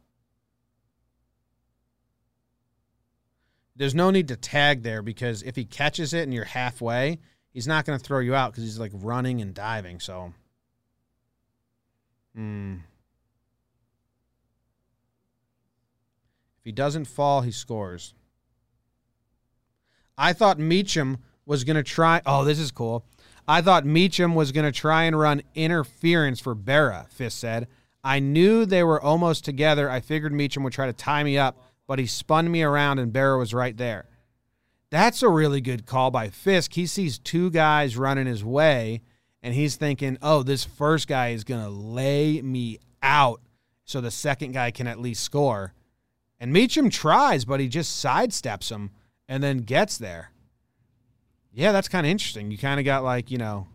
There's 3.75 3.95
no 3.95 4.11
need 4.11 4.27
to 4.27 4.35
tag 4.35 4.83
there 4.83 5.01
because 5.01 5.41
if 5.41 5.55
he 5.55 5.65
catches 5.65 6.13
it 6.13 6.21
and 6.23 6.33
you're 6.33 6.43
halfway, 6.43 7.19
he's 7.49 7.65
not 7.65 7.85
going 7.85 7.97
to 7.97 8.03
throw 8.03 8.19
you 8.19 8.35
out 8.35 8.51
because 8.51 8.63
he's 8.65 8.77
like 8.79 8.91
running 8.93 9.41
and 9.41 9.53
diving. 9.53 9.99
So, 9.99 10.33
hmm. 12.35 12.75
if 16.59 16.65
he 16.65 16.71
doesn't 16.73 17.05
fall, 17.05 17.41
he 17.41 17.51
scores. 17.51 18.13
I 20.17 20.33
thought 20.33 20.59
Meacham 20.59 21.17
was 21.47 21.63
going 21.63 21.77
to 21.77 21.83
try. 21.83 22.21
Oh, 22.25 22.43
this 22.43 22.59
is 22.59 22.71
cool. 22.71 23.05
I 23.47 23.61
thought 23.61 23.85
Meacham 23.85 24.35
was 24.35 24.51
going 24.51 24.71
to 24.71 24.77
try 24.77 25.03
and 25.03 25.17
run 25.17 25.41
interference 25.55 26.39
for 26.39 26.55
Berra, 26.55 27.09
Fisk 27.09 27.39
said. 27.39 27.67
I 28.03 28.19
knew 28.19 28.65
they 28.65 28.83
were 28.83 28.99
almost 29.01 29.45
together. 29.45 29.89
I 29.89 29.99
figured 29.99 30.33
Meacham 30.33 30.63
would 30.63 30.73
try 30.73 30.87
to 30.87 30.93
tie 30.93 31.23
me 31.23 31.37
up, 31.37 31.57
but 31.87 31.99
he 31.99 32.05
spun 32.07 32.49
me 32.49 32.63
around 32.63 32.99
and 32.99 33.13
Berra 33.13 33.37
was 33.37 33.53
right 33.53 33.75
there. 33.77 34.05
That's 34.89 35.23
a 35.23 35.29
really 35.29 35.61
good 35.61 35.85
call 35.85 36.11
by 36.11 36.29
Fisk. 36.29 36.73
He 36.73 36.85
sees 36.85 37.17
two 37.17 37.49
guys 37.49 37.95
running 37.95 38.25
his 38.27 38.43
way, 38.43 39.01
and 39.41 39.53
he's 39.53 39.75
thinking, 39.77 40.17
oh, 40.21 40.43
this 40.43 40.65
first 40.65 41.07
guy 41.07 41.29
is 41.29 41.43
going 41.45 41.63
to 41.63 41.69
lay 41.69 42.41
me 42.41 42.79
out 43.01 43.39
so 43.85 44.01
the 44.01 44.11
second 44.11 44.51
guy 44.51 44.69
can 44.71 44.87
at 44.87 44.99
least 44.99 45.23
score. 45.23 45.73
And 46.41 46.51
Meacham 46.51 46.89
tries, 46.89 47.45
but 47.45 47.59
he 47.61 47.67
just 47.69 48.03
sidesteps 48.03 48.69
him 48.69 48.89
and 49.29 49.41
then 49.41 49.59
gets 49.59 49.97
there. 49.97 50.31
Yeah, 51.53 51.71
that's 51.71 51.87
kind 51.87 52.05
of 52.05 52.11
interesting. 52.11 52.51
You 52.51 52.57
kind 52.57 52.79
of 52.79 52.85
got 52.85 53.03
like, 53.03 53.31
you 53.31 53.37
know, 53.37 53.67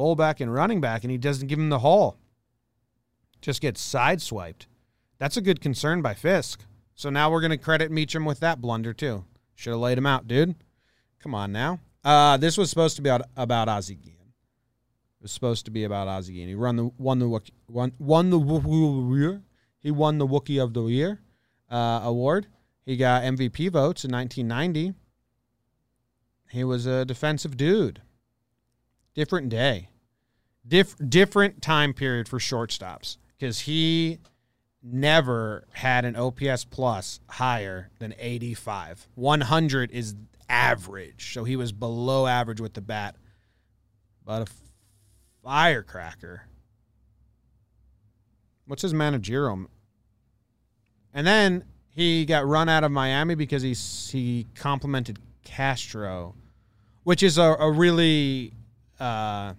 fullback 0.00 0.40
and 0.40 0.54
running 0.54 0.80
back, 0.80 1.02
and 1.04 1.10
he 1.10 1.18
doesn't 1.18 1.46
give 1.48 1.58
him 1.58 1.68
the 1.68 1.80
hole. 1.80 2.16
Just 3.42 3.60
gets 3.60 3.86
sideswiped. 3.86 4.64
That's 5.18 5.36
a 5.36 5.42
good 5.42 5.60
concern 5.60 6.00
by 6.00 6.14
Fisk. 6.14 6.60
So 6.94 7.10
now 7.10 7.30
we're 7.30 7.42
going 7.42 7.50
to 7.50 7.58
credit 7.58 7.90
Meacham 7.90 8.24
with 8.24 8.40
that 8.40 8.62
blunder, 8.62 8.94
too. 8.94 9.26
Should 9.54 9.72
have 9.72 9.80
laid 9.80 9.98
him 9.98 10.06
out, 10.06 10.26
dude. 10.26 10.54
Come 11.22 11.34
on 11.34 11.52
now. 11.52 11.80
Uh, 12.02 12.38
this 12.38 12.56
was 12.56 12.70
supposed 12.70 12.96
to 12.96 13.02
be 13.02 13.10
about, 13.10 13.28
about 13.36 13.68
Ozzie 13.68 13.94
Guillen. 13.94 14.16
It 15.20 15.24
was 15.24 15.32
supposed 15.32 15.66
to 15.66 15.70
be 15.70 15.84
about 15.84 16.08
Ozzie 16.08 16.32
Guillen. 16.32 16.48
He 16.48 16.54
run 16.54 16.76
the, 16.76 16.84
won 16.96 17.18
the 17.18 17.28
won, 17.28 17.42
won, 17.68 17.92
won 17.98 18.30
the 18.30 19.38
he 19.82 19.90
won 19.90 20.16
the 20.18 20.26
Wookie 20.26 20.62
of 20.64 20.72
the 20.72 20.84
Year 20.86 21.20
uh, 21.70 22.00
award. 22.04 22.46
He 22.86 22.96
got 22.96 23.22
MVP 23.24 23.70
votes 23.70 24.06
in 24.06 24.10
1990. 24.12 24.94
He 26.52 26.64
was 26.64 26.86
a 26.86 27.04
defensive 27.04 27.58
dude. 27.58 28.00
Different 29.14 29.48
day 29.50 29.89
different 30.70 31.60
time 31.60 31.92
period 31.92 32.28
for 32.28 32.38
shortstops 32.38 33.16
because 33.36 33.60
he 33.60 34.18
never 34.82 35.66
had 35.72 36.04
an 36.04 36.16
OPS 36.16 36.64
plus 36.64 37.20
higher 37.28 37.90
than 37.98 38.14
85. 38.18 39.08
100 39.16 39.90
is 39.90 40.14
average. 40.48 41.32
So 41.34 41.44
he 41.44 41.56
was 41.56 41.72
below 41.72 42.26
average 42.26 42.60
with 42.60 42.74
the 42.74 42.80
bat. 42.80 43.16
But 44.24 44.48
a 44.48 44.52
firecracker. 45.42 46.44
What's 48.66 48.82
his 48.82 48.94
managerial? 48.94 49.66
And 51.12 51.26
then 51.26 51.64
he 51.88 52.24
got 52.24 52.46
run 52.46 52.68
out 52.68 52.84
of 52.84 52.92
Miami 52.92 53.34
because 53.34 53.62
he 53.62 53.74
he 54.16 54.46
complimented 54.54 55.18
Castro, 55.42 56.36
which 57.02 57.24
is 57.24 57.36
a, 57.36 57.42
a 57.58 57.70
really 57.72 58.52
uh, 59.00 59.54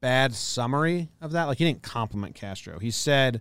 bad 0.00 0.34
summary 0.34 1.08
of 1.20 1.32
that. 1.32 1.44
Like 1.44 1.58
he 1.58 1.64
didn't 1.64 1.82
compliment 1.82 2.34
Castro. 2.34 2.78
He 2.78 2.90
said 2.90 3.40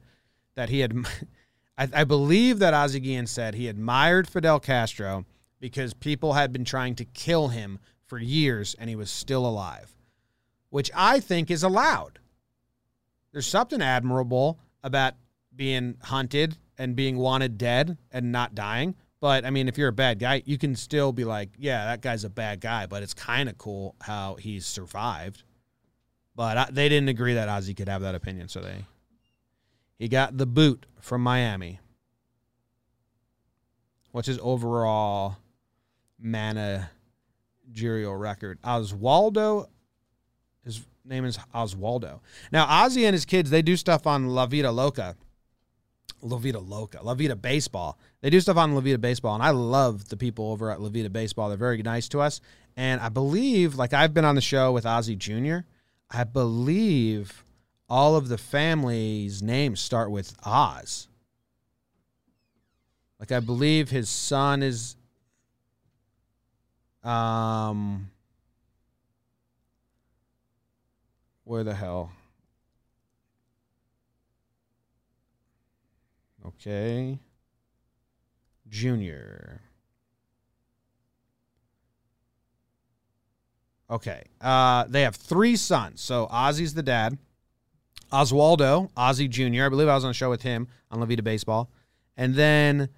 that 0.56 0.70
he 0.70 0.80
had, 0.80 0.96
I, 1.78 1.88
I 1.94 2.04
believe 2.04 2.60
that 2.60 2.74
Ozzie 2.74 3.00
Guillen 3.00 3.28
said 3.28 3.56
he 3.56 3.68
admired 3.68 4.28
Fidel 4.28 4.60
Castro 4.60 5.26
because 5.60 5.94
people 5.94 6.34
had 6.34 6.54
been 6.54 6.65
trying 6.65 6.96
to 6.96 7.06
kill 7.06 7.50
him 7.50 7.80
for 8.06 8.18
years 8.20 8.76
and 8.80 8.89
he 8.89 8.96
was 8.96 9.10
still 9.12 9.46
alive, 9.46 9.96
which 10.70 10.91
I 10.96 11.20
think 11.20 11.50
is 11.50 11.63
allowed. 11.63 12.20
There's 13.32 13.48
something 13.48 13.82
admirable 13.82 14.60
about 14.84 15.15
being 15.56 15.96
hunted 16.04 16.58
and 16.78 16.96
being 16.96 17.18
wanted 17.18 17.58
dead 17.58 17.98
and 18.12 18.32
not 18.32 18.56
dying. 18.56 18.96
But 19.20 19.44
I 19.46 19.50
mean, 19.50 19.68
if 19.68 19.78
you're 19.78 19.88
a 19.88 19.91
bad 19.94 20.20
guy, 20.20 20.44
you 20.46 20.58
can 20.58 20.76
still 20.76 21.12
be 21.12 21.26
like, 21.26 21.50
yeah, 21.58 21.86
that 21.86 22.02
guy's 22.02 22.24
a 22.24 22.30
bad 22.30 22.62
guy, 22.62 22.86
but 22.86 23.02
it's 23.02 23.13
kind 23.13 23.50
of 23.50 23.58
cool 23.58 23.96
how 24.02 24.36
he's 24.36 24.65
survived. 24.65 25.44
But 26.36 26.58
I, 26.58 26.67
they 26.71 26.89
didn't 26.89 27.10
agree 27.10 27.36
that 27.36 27.48
Ozzy 27.48 27.76
could 27.76 27.88
have 27.88 28.02
that 28.02 28.15
opinion, 28.15 28.50
so 28.50 28.60
they 28.62 28.86
he 29.98 30.10
got 30.10 30.38
the 30.38 30.45
boot 30.45 30.86
from 31.00 31.21
Miami. 31.24 31.80
What's 34.12 34.28
his 34.28 34.39
overall 34.41 35.38
managerial 36.19 36.89
record? 38.15 38.62
Oswaldo. 38.62 39.67
His 40.65 40.82
name 41.06 41.24
is 41.24 41.38
Oswaldo. 41.54 42.19
Now 42.52 42.65
Ozzy 42.65 43.04
and 43.06 43.13
his 43.13 43.24
kids 43.26 43.50
they 43.50 43.62
do 43.62 43.78
stuff 43.78 44.06
on 44.06 44.28
La 44.28 44.45
Vida 44.45 44.71
Loca. 44.71 45.15
La 46.21 46.38
Vida 46.38 46.60
Loca, 46.60 47.00
La 47.04 47.13
Vida 47.13 47.36
Baseball. 47.36 47.98
They 48.21 48.30
do 48.30 48.39
stuff 48.41 48.58
on 48.58 48.74
La 48.76 48.82
Vida 48.82 48.98
Baseball, 48.98 49.36
and 49.36 49.43
I 49.43 49.52
love 49.52 50.10
the 50.10 50.17
people 50.17 50.52
over 50.52 50.71
at 50.71 50.82
La 50.82 50.89
Vida 50.89 51.10
Baseball. 51.10 51.48
They're 51.50 51.58
very 51.58 51.82
nice 51.84 52.08
to 52.10 52.19
us. 52.19 52.41
And 52.78 53.00
I 53.00 53.08
believe, 53.10 53.76
like, 53.76 53.93
I've 53.93 54.13
been 54.13 54.26
on 54.26 54.36
the 54.36 54.41
show 54.41 54.71
with 54.74 54.84
Ozzy 54.86 55.17
Jr., 55.17 55.65
I 56.12 56.24
believe 56.24 57.44
all 57.89 58.15
of 58.15 58.28
the 58.28 58.38
family's 58.38 59.41
names 59.41 59.80
start 59.80 60.12
with 60.12 60.34
Oz. 60.44 61.08
Like 63.20 63.32
I 63.32 63.39
believe 63.39 63.89
his 63.89 64.10
son 64.10 64.62
is 64.62 64.96
um 67.04 68.10
where 71.44 71.63
the 71.63 71.74
hell? 71.76 72.12
Okay. 76.46 77.20
Junior. 78.70 79.62
Okay. 83.89 84.24
Uh, 84.41 84.86
they 84.88 85.04
have 85.04 85.15
three 85.15 85.56
sons. 85.56 86.02
So 86.02 86.28
Ozzy's 86.28 86.74
the 86.74 86.84
dad. 86.84 87.17
Oswaldo, 88.12 88.91
Ozzy 88.93 89.28
Jr. 89.30 89.65
I 89.65 89.69
believe 89.69 89.88
I 89.88 89.95
was 89.95 90.06
on 90.06 90.12
a 90.12 90.13
show 90.13 90.30
with 90.30 90.41
him 90.43 90.67
on 90.91 91.00
La 91.00 91.06
Vida 91.06 91.24
Baseball. 91.24 91.69
And 92.17 92.34
then 92.36 92.89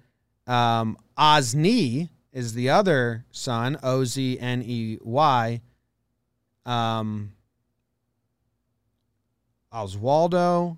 um, 0.46 0.96
is 1.16 2.54
the 2.54 2.70
other 2.70 3.24
son, 3.32 3.78
O 3.82 4.04
Z 4.04 4.38
N 4.38 4.62
E 4.64 4.98
Y. 5.00 5.60
Um, 6.66 7.32
Oswaldo. 9.72 10.76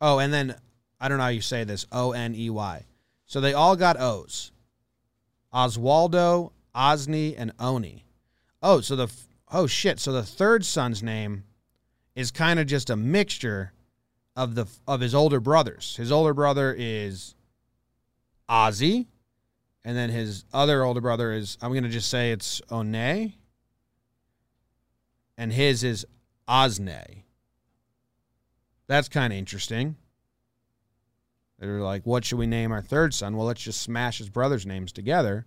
Oh, 0.00 0.18
and 0.18 0.32
then 0.32 0.54
I 1.00 1.08
don't 1.08 1.18
know 1.18 1.24
how 1.24 1.28
you 1.30 1.40
say 1.42 1.64
this 1.64 1.86
O 1.92 2.12
N 2.12 2.34
E 2.34 2.48
Y. 2.50 2.84
So 3.26 3.40
they 3.40 3.52
all 3.52 3.76
got 3.76 4.00
O's 4.00 4.52
Oswaldo, 5.52 6.52
Ozney, 6.74 7.34
and 7.36 7.52
Oney. 7.60 8.04
Oh, 8.62 8.80
so 8.80 8.96
the 8.96 9.08
oh 9.50 9.66
shit. 9.66 9.98
So 10.00 10.12
the 10.12 10.22
third 10.22 10.64
son's 10.64 11.02
name 11.02 11.42
is 12.14 12.30
kind 12.30 12.58
of 12.60 12.66
just 12.66 12.90
a 12.90 12.96
mixture 12.96 13.72
of 14.36 14.54
the 14.54 14.66
of 14.86 15.00
his 15.00 15.14
older 15.14 15.40
brothers. 15.40 15.96
His 15.96 16.12
older 16.12 16.34
brother 16.34 16.74
is 16.76 17.34
Ozzy, 18.48 19.06
and 19.84 19.96
then 19.96 20.10
his 20.10 20.44
other 20.52 20.82
older 20.84 21.00
brother 21.00 21.32
is 21.32 21.56
I'm 21.62 21.72
gonna 21.72 21.88
just 21.88 22.10
say 22.10 22.32
it's 22.32 22.60
One, 22.68 22.94
and 22.94 23.32
his 25.52 25.82
is 25.82 26.04
Osne. 26.46 27.22
That's 28.86 29.08
kind 29.08 29.32
of 29.32 29.38
interesting. 29.38 29.96
They're 31.60 31.80
like, 31.80 32.04
what 32.06 32.24
should 32.26 32.38
we 32.38 32.46
name 32.46 32.70
our 32.72 32.80
third 32.82 33.12
son? 33.14 33.34
Well, 33.36 33.46
let's 33.46 33.62
just 33.62 33.80
smash 33.82 34.18
his 34.18 34.28
brothers' 34.30 34.66
names 34.66 34.92
together. 34.92 35.44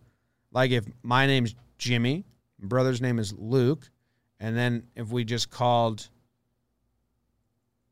Like 0.52 0.71
if 0.71 0.86
my 1.02 1.26
name's 1.26 1.56
Jimmy 1.80 2.23
brother's 2.67 3.02
name 3.02 3.19
is 3.19 3.34
Luke. 3.38 3.89
And 4.39 4.58
then 4.58 4.88
if 4.95 5.10
we 5.10 5.23
just 5.23 5.49
called, 5.49 6.10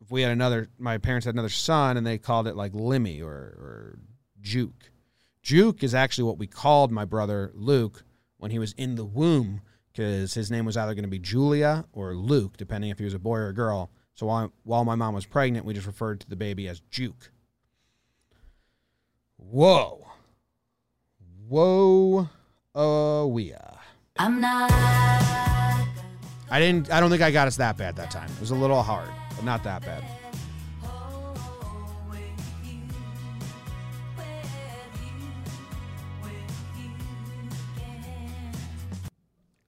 if 0.01 0.09
we 0.11 0.21
had 0.21 0.31
another, 0.31 0.69
my 0.79 0.97
parents 0.97 1.25
had 1.25 1.35
another 1.35 1.49
son 1.49 1.97
and 1.97 2.05
they 2.05 2.17
called 2.17 2.47
it 2.47 2.55
like 2.55 2.71
Limmy 2.73 3.21
or, 3.21 3.29
or 3.29 3.99
Juke. 4.41 4.89
Juke 5.43 5.83
is 5.83 5.95
actually 5.95 6.25
what 6.25 6.37
we 6.37 6.47
called 6.47 6.91
my 6.91 7.05
brother 7.05 7.51
Luke 7.55 8.03
when 8.37 8.51
he 8.51 8.59
was 8.59 8.73
in 8.73 8.95
the 8.95 9.05
womb 9.05 9.61
because 9.91 10.33
his 10.33 10.49
name 10.51 10.65
was 10.65 10.77
either 10.77 10.93
going 10.93 11.03
to 11.03 11.09
be 11.09 11.19
Julia 11.19 11.85
or 11.93 12.15
Luke, 12.15 12.57
depending 12.57 12.89
if 12.91 12.97
he 12.99 13.05
was 13.05 13.13
a 13.13 13.19
boy 13.19 13.37
or 13.37 13.49
a 13.49 13.53
girl. 13.53 13.89
So 14.15 14.25
while, 14.25 14.51
while 14.63 14.85
my 14.85 14.95
mom 14.95 15.13
was 15.13 15.25
pregnant, 15.25 15.65
we 15.65 15.73
just 15.73 15.87
referred 15.87 16.19
to 16.21 16.29
the 16.29 16.35
baby 16.35 16.67
as 16.67 16.81
Juke. 16.91 17.31
Whoa. 19.37 20.07
Whoa, 21.47 22.29
oh, 22.75 23.39
are. 23.53 23.79
I'm 24.23 24.39
not. 24.39 24.69
I 24.71 26.59
didn't. 26.59 26.91
I 26.91 26.99
don't 26.99 27.09
think 27.09 27.23
I 27.23 27.31
got 27.31 27.47
us 27.47 27.55
that 27.57 27.75
bad 27.75 27.95
that 27.95 28.11
time. 28.11 28.29
It 28.31 28.39
was 28.39 28.51
a 28.51 28.55
little 28.55 28.83
hard, 28.83 29.09
but 29.35 29.43
not 29.43 29.63
that 29.63 29.81
bad. 29.81 30.03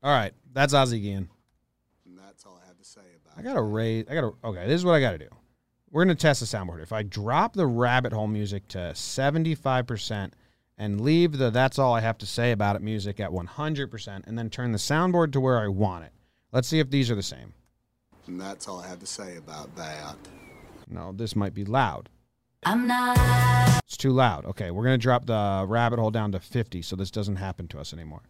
All 0.03 0.11
right, 0.13 0.33
that's 0.51 0.75
Ozzy 0.75 1.01
Guillen. 1.01 1.29
And 2.05 2.15
that's 2.15 2.45
all 2.45 2.61
I 2.63 2.67
have 2.67 2.77
to 2.77 2.83
say 2.85 2.99
about. 3.25 3.35
I 3.35 3.41
gotta 3.41 3.59
raise. 3.59 4.05
I 4.07 4.13
gotta. 4.13 4.33
Okay, 4.43 4.67
this 4.67 4.75
is 4.75 4.85
what 4.85 4.93
I 4.93 4.99
gotta 4.99 5.17
do. 5.17 5.29
We're 5.89 6.03
gonna 6.05 6.13
test 6.13 6.41
the 6.41 6.45
soundboard. 6.45 6.83
If 6.83 6.93
I 6.93 7.01
drop 7.01 7.53
the 7.53 7.65
rabbit 7.65 8.13
hole 8.13 8.27
music 8.27 8.67
to 8.67 8.93
seventy-five 8.93 9.87
percent 9.87 10.35
and 10.77 11.01
leave 11.01 11.33
the 11.38 11.49
that's 11.49 11.77
all 11.79 11.93
I 11.93 12.01
have 12.01 12.17
to 12.19 12.25
say 12.25 12.51
about 12.51 12.75
it 12.75 12.81
music 12.81 13.19
at 13.19 13.31
100% 13.31 14.27
and 14.27 14.38
then 14.38 14.49
turn 14.49 14.71
the 14.71 14.77
soundboard 14.77 15.31
to 15.33 15.39
where 15.39 15.59
I 15.59 15.67
want 15.67 16.05
it. 16.05 16.12
Let's 16.51 16.67
see 16.67 16.79
if 16.79 16.89
these 16.89 17.09
are 17.12 17.15
the 17.15 17.23
same. 17.23 17.53
And 18.27 18.39
that's 18.39 18.67
all 18.67 18.79
I 18.79 18.88
have 18.88 18.99
to 18.99 19.05
say 19.05 19.38
about 19.38 19.75
that. 19.75 20.15
No, 20.88 21.12
this 21.12 21.36
might 21.36 21.53
be 21.53 21.65
loud. 21.65 22.09
I'm 22.65 22.88
not. 22.88 23.79
It's 23.86 23.97
too 23.97 24.12
loud. 24.12 24.45
Okay, 24.45 24.71
we're 24.71 24.83
going 24.86 24.97
to 24.99 25.01
drop 25.01 25.25
the 25.25 25.65
rabbit 25.67 25.99
hole 25.99 26.12
down 26.12 26.31
to 26.31 26.39
50 26.39 26.81
so 26.81 26.95
this 26.95 27.12
doesn't 27.12 27.36
happen 27.36 27.67
to 27.69 27.79
us 27.79 27.93
anymore. 27.93 28.21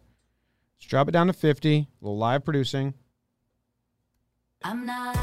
Let's 0.78 0.86
drop 0.88 1.08
it 1.08 1.12
down 1.12 1.28
to 1.28 1.32
50. 1.32 1.76
A 1.76 1.86
little 2.00 2.18
live 2.18 2.44
producing. 2.44 2.94
I'm 4.64 4.84
not. 4.84 5.14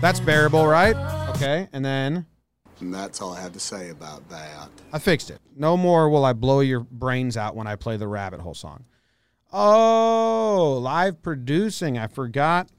That's 0.00 0.20
bearable, 0.20 0.66
right? 0.66 0.94
Okay, 1.30 1.68
and 1.72 1.84
then. 1.84 2.26
And 2.80 2.94
that's 2.94 3.20
all 3.20 3.32
I 3.32 3.40
have 3.40 3.52
to 3.54 3.60
say 3.60 3.90
about 3.90 4.28
that. 4.28 4.68
I 4.92 4.98
fixed 4.98 5.30
it. 5.30 5.40
No 5.56 5.76
more 5.76 6.08
will 6.08 6.24
I 6.24 6.32
blow 6.32 6.60
your 6.60 6.80
brains 6.80 7.36
out 7.36 7.56
when 7.56 7.66
I 7.66 7.76
play 7.76 7.96
the 7.96 8.06
rabbit 8.08 8.40
hole 8.40 8.54
song. 8.54 8.84
Oh, 9.52 10.78
live 10.82 11.22
producing. 11.22 11.98
I 11.98 12.06
forgot 12.06 12.70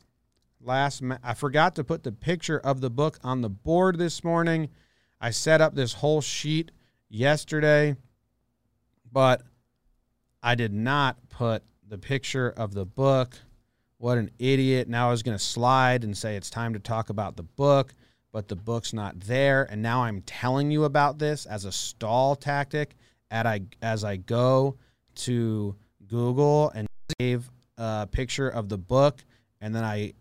last 0.61 1.01
ma- 1.01 1.17
I 1.23 1.33
forgot 1.33 1.75
to 1.75 1.83
put 1.83 2.03
the 2.03 2.11
picture 2.11 2.59
of 2.59 2.79
the 2.81 2.89
book 2.89 3.17
on 3.23 3.41
the 3.41 3.49
board 3.49 3.97
this 3.97 4.23
morning. 4.23 4.69
I 5.19 5.31
set 5.31 5.61
up 5.61 5.75
this 5.75 5.93
whole 5.93 6.21
sheet 6.21 6.71
yesterday, 7.09 7.95
but 9.11 9.41
I 10.41 10.55
did 10.55 10.71
not 10.73 11.17
put 11.29 11.63
the 11.87 11.97
picture 11.97 12.49
of 12.51 12.73
the 12.73 12.85
book. 12.85 13.35
What 13.97 14.17
an 14.19 14.31
idiot. 14.39 14.87
Now 14.87 15.07
I 15.07 15.11
was 15.11 15.23
going 15.23 15.37
to 15.37 15.43
slide 15.43 16.05
and 16.05 16.15
say 16.15 16.37
it's 16.37 16.49
time 16.49 16.73
to 16.73 16.79
talk 16.79 17.09
about 17.09 17.35
the 17.35 17.43
book 17.43 17.93
but 18.31 18.47
the 18.47 18.55
book's 18.55 18.93
not 18.93 19.19
there. 19.21 19.63
And 19.69 19.81
now 19.81 20.03
I'm 20.03 20.21
telling 20.21 20.71
you 20.71 20.83
about 20.83 21.19
this 21.19 21.45
as 21.45 21.65
a 21.65 21.71
stall 21.71 22.35
tactic 22.35 22.95
at 23.31 23.45
I, 23.45 23.61
as 23.81 24.03
I 24.03 24.17
go 24.17 24.75
to 25.15 25.75
Google 26.07 26.71
and 26.75 26.87
save 27.19 27.49
a 27.77 28.07
picture 28.07 28.49
of 28.49 28.69
the 28.69 28.77
book. 28.77 29.23
And 29.61 29.73
then 29.73 29.83
I 29.83 30.13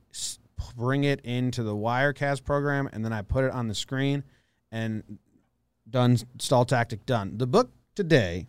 bring 0.77 1.05
it 1.05 1.21
into 1.21 1.63
the 1.63 1.75
Wirecast 1.75 2.45
program 2.45 2.89
and 2.93 3.05
then 3.05 3.13
I 3.13 3.23
put 3.23 3.45
it 3.45 3.53
on 3.53 3.69
the 3.69 3.75
screen 3.75 4.25
and 4.73 5.19
done 5.89 6.19
stall 6.39 6.65
tactic 6.65 7.07
done. 7.07 7.37
The 7.39 7.47
book 7.47 7.71
today 7.95 8.47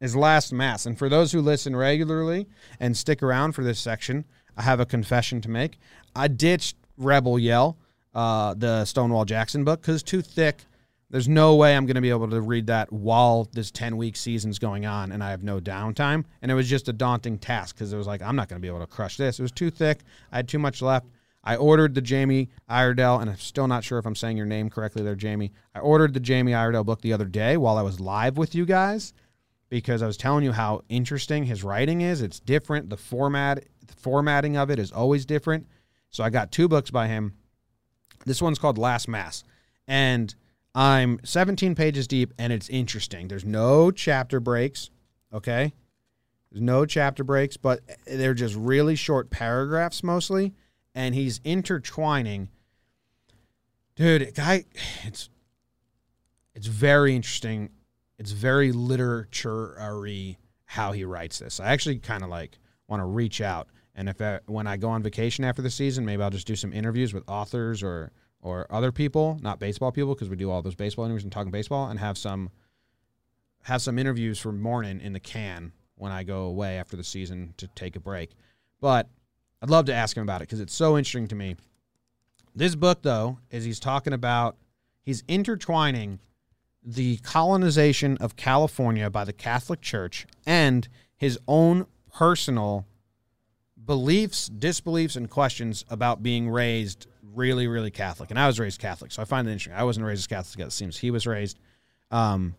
is 0.00 0.16
Last 0.16 0.52
Mass. 0.52 0.84
And 0.86 0.98
for 0.98 1.08
those 1.08 1.32
who 1.32 1.40
listen 1.40 1.76
regularly 1.76 2.46
and 2.80 2.96
stick 2.96 3.22
around 3.22 3.52
for 3.52 3.62
this 3.62 3.78
section, 3.78 4.24
I 4.56 4.62
have 4.62 4.80
a 4.80 4.86
confession 4.86 5.40
to 5.42 5.48
make. 5.50 5.78
I 6.16 6.28
ditched 6.28 6.76
Rebel 6.98 7.38
Yell 7.38 7.78
uh, 8.14 8.54
the 8.54 8.84
Stonewall 8.84 9.24
Jackson 9.24 9.64
book 9.64 9.80
because 9.80 10.02
too 10.02 10.22
thick. 10.22 10.64
There's 11.10 11.28
no 11.28 11.56
way 11.56 11.76
I'm 11.76 11.84
going 11.84 11.96
to 11.96 12.00
be 12.02 12.08
able 12.10 12.30
to 12.30 12.40
read 12.40 12.66
that 12.68 12.90
while 12.90 13.46
this 13.52 13.70
10 13.70 13.96
week 13.98 14.16
season's 14.16 14.58
going 14.58 14.86
on 14.86 15.12
and 15.12 15.22
I 15.22 15.30
have 15.30 15.42
no 15.42 15.60
downtime. 15.60 16.24
And 16.40 16.50
it 16.50 16.54
was 16.54 16.68
just 16.68 16.88
a 16.88 16.92
daunting 16.92 17.38
task 17.38 17.74
because 17.74 17.92
it 17.92 17.98
was 17.98 18.06
like, 18.06 18.22
I'm 18.22 18.34
not 18.36 18.48
going 18.48 18.58
to 18.60 18.66
be 18.66 18.68
able 18.68 18.80
to 18.80 18.86
crush 18.86 19.18
this. 19.18 19.38
It 19.38 19.42
was 19.42 19.52
too 19.52 19.70
thick. 19.70 20.00
I 20.30 20.36
had 20.36 20.48
too 20.48 20.58
much 20.58 20.80
left. 20.80 21.06
I 21.44 21.56
ordered 21.56 21.94
the 21.96 22.00
Jamie 22.00 22.50
Iredell, 22.68 23.18
and 23.18 23.28
I'm 23.28 23.36
still 23.36 23.66
not 23.66 23.82
sure 23.82 23.98
if 23.98 24.06
I'm 24.06 24.14
saying 24.14 24.36
your 24.36 24.46
name 24.46 24.70
correctly 24.70 25.02
there, 25.02 25.16
Jamie. 25.16 25.50
I 25.74 25.80
ordered 25.80 26.14
the 26.14 26.20
Jamie 26.20 26.54
Iredell 26.54 26.84
book 26.86 27.00
the 27.00 27.12
other 27.12 27.24
day 27.24 27.56
while 27.56 27.76
I 27.76 27.82
was 27.82 27.98
live 27.98 28.38
with 28.38 28.54
you 28.54 28.64
guys 28.64 29.12
because 29.68 30.02
I 30.02 30.06
was 30.06 30.16
telling 30.16 30.44
you 30.44 30.52
how 30.52 30.82
interesting 30.88 31.42
his 31.42 31.64
writing 31.64 32.02
is. 32.02 32.22
It's 32.22 32.38
different. 32.38 32.88
The 32.88 32.96
format, 32.96 33.64
the 33.84 33.94
formatting 33.94 34.56
of 34.56 34.70
it 34.70 34.78
is 34.78 34.92
always 34.92 35.26
different. 35.26 35.66
So 36.10 36.22
I 36.22 36.30
got 36.30 36.52
two 36.52 36.68
books 36.68 36.92
by 36.92 37.08
him. 37.08 37.34
This 38.24 38.42
one's 38.42 38.58
called 38.58 38.78
Last 38.78 39.08
Mass. 39.08 39.44
And 39.86 40.34
I'm 40.74 41.18
17 41.24 41.74
pages 41.74 42.06
deep 42.06 42.32
and 42.38 42.52
it's 42.52 42.68
interesting. 42.68 43.28
There's 43.28 43.44
no 43.44 43.90
chapter 43.90 44.40
breaks, 44.40 44.90
okay? 45.32 45.72
There's 46.50 46.62
no 46.62 46.86
chapter 46.86 47.24
breaks, 47.24 47.56
but 47.56 47.80
they're 48.06 48.34
just 48.34 48.54
really 48.54 48.96
short 48.96 49.30
paragraphs 49.30 50.02
mostly. 50.02 50.54
And 50.94 51.14
he's 51.14 51.40
intertwining. 51.44 52.48
Dude, 53.96 54.34
guy, 54.34 54.64
it's 55.04 55.28
it's 56.54 56.66
very 56.66 57.16
interesting. 57.16 57.70
It's 58.18 58.32
very 58.32 58.72
literature 58.72 60.36
how 60.66 60.92
he 60.92 61.04
writes 61.04 61.38
this. 61.38 61.60
I 61.60 61.68
actually 61.70 61.98
kind 61.98 62.22
of 62.22 62.28
like 62.28 62.58
want 62.88 63.00
to 63.00 63.06
reach 63.06 63.40
out 63.40 63.68
and 63.94 64.08
if 64.08 64.20
I, 64.20 64.34
uh, 64.34 64.38
when 64.46 64.66
I 64.66 64.76
go 64.76 64.88
on 64.88 65.02
vacation 65.02 65.44
after 65.44 65.62
the 65.62 65.70
season, 65.70 66.04
maybe 66.04 66.22
I'll 66.22 66.30
just 66.30 66.46
do 66.46 66.56
some 66.56 66.72
interviews 66.72 67.12
with 67.12 67.24
authors 67.28 67.82
or 67.82 68.10
or 68.40 68.66
other 68.70 68.90
people, 68.90 69.38
not 69.40 69.60
baseball 69.60 69.92
people, 69.92 70.14
because 70.16 70.28
we 70.28 70.34
do 70.34 70.50
all 70.50 70.60
those 70.62 70.74
baseball 70.74 71.04
interviews 71.04 71.22
and 71.22 71.30
talking 71.30 71.52
baseball, 71.52 71.88
and 71.90 72.00
have 72.00 72.16
some 72.18 72.50
have 73.64 73.82
some 73.82 73.98
interviews 73.98 74.38
for 74.38 74.50
morning 74.50 75.00
in 75.00 75.12
the 75.12 75.20
can 75.20 75.72
when 75.96 76.10
I 76.10 76.22
go 76.24 76.42
away 76.44 76.78
after 76.78 76.96
the 76.96 77.04
season 77.04 77.54
to 77.58 77.68
take 77.76 77.94
a 77.96 78.00
break. 78.00 78.30
But 78.80 79.08
I'd 79.60 79.70
love 79.70 79.84
to 79.86 79.94
ask 79.94 80.16
him 80.16 80.24
about 80.24 80.40
it 80.40 80.48
because 80.48 80.60
it's 80.60 80.74
so 80.74 80.96
interesting 80.98 81.28
to 81.28 81.36
me. 81.36 81.54
This 82.54 82.74
book, 82.74 83.02
though, 83.02 83.38
is 83.50 83.64
he's 83.64 83.78
talking 83.78 84.12
about 84.12 84.56
he's 85.02 85.22
intertwining 85.28 86.18
the 86.84 87.18
colonization 87.18 88.16
of 88.18 88.34
California 88.34 89.08
by 89.08 89.24
the 89.24 89.32
Catholic 89.32 89.80
Church 89.82 90.26
and 90.46 90.88
his 91.16 91.38
own 91.46 91.86
personal 92.12 92.86
beliefs, 93.86 94.48
disbeliefs, 94.48 95.16
and 95.16 95.28
questions 95.28 95.84
about 95.90 96.22
being 96.22 96.50
raised 96.50 97.06
really, 97.34 97.66
really 97.66 97.90
Catholic. 97.90 98.30
And 98.30 98.38
I 98.38 98.46
was 98.46 98.60
raised 98.60 98.80
Catholic, 98.80 99.12
so 99.12 99.22
I 99.22 99.24
find 99.24 99.46
it 99.48 99.52
interesting. 99.52 99.78
I 99.78 99.84
wasn't 99.84 100.06
raised 100.06 100.20
as 100.20 100.26
Catholic. 100.26 100.66
It 100.66 100.70
seems 100.72 100.98
he 100.98 101.10
was 101.10 101.26
raised. 101.26 101.58
Um, 102.10 102.54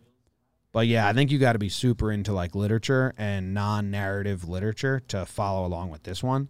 but 0.71 0.87
yeah, 0.87 1.07
I 1.07 1.13
think 1.13 1.31
you 1.31 1.37
got 1.39 1.53
to 1.53 1.59
be 1.59 1.69
super 1.69 2.11
into 2.11 2.33
like 2.33 2.55
literature 2.55 3.13
and 3.17 3.53
non-narrative 3.53 4.47
literature 4.47 4.99
to 5.09 5.25
follow 5.25 5.65
along 5.67 5.91
with 5.91 6.03
this 6.03 6.23
one. 6.23 6.49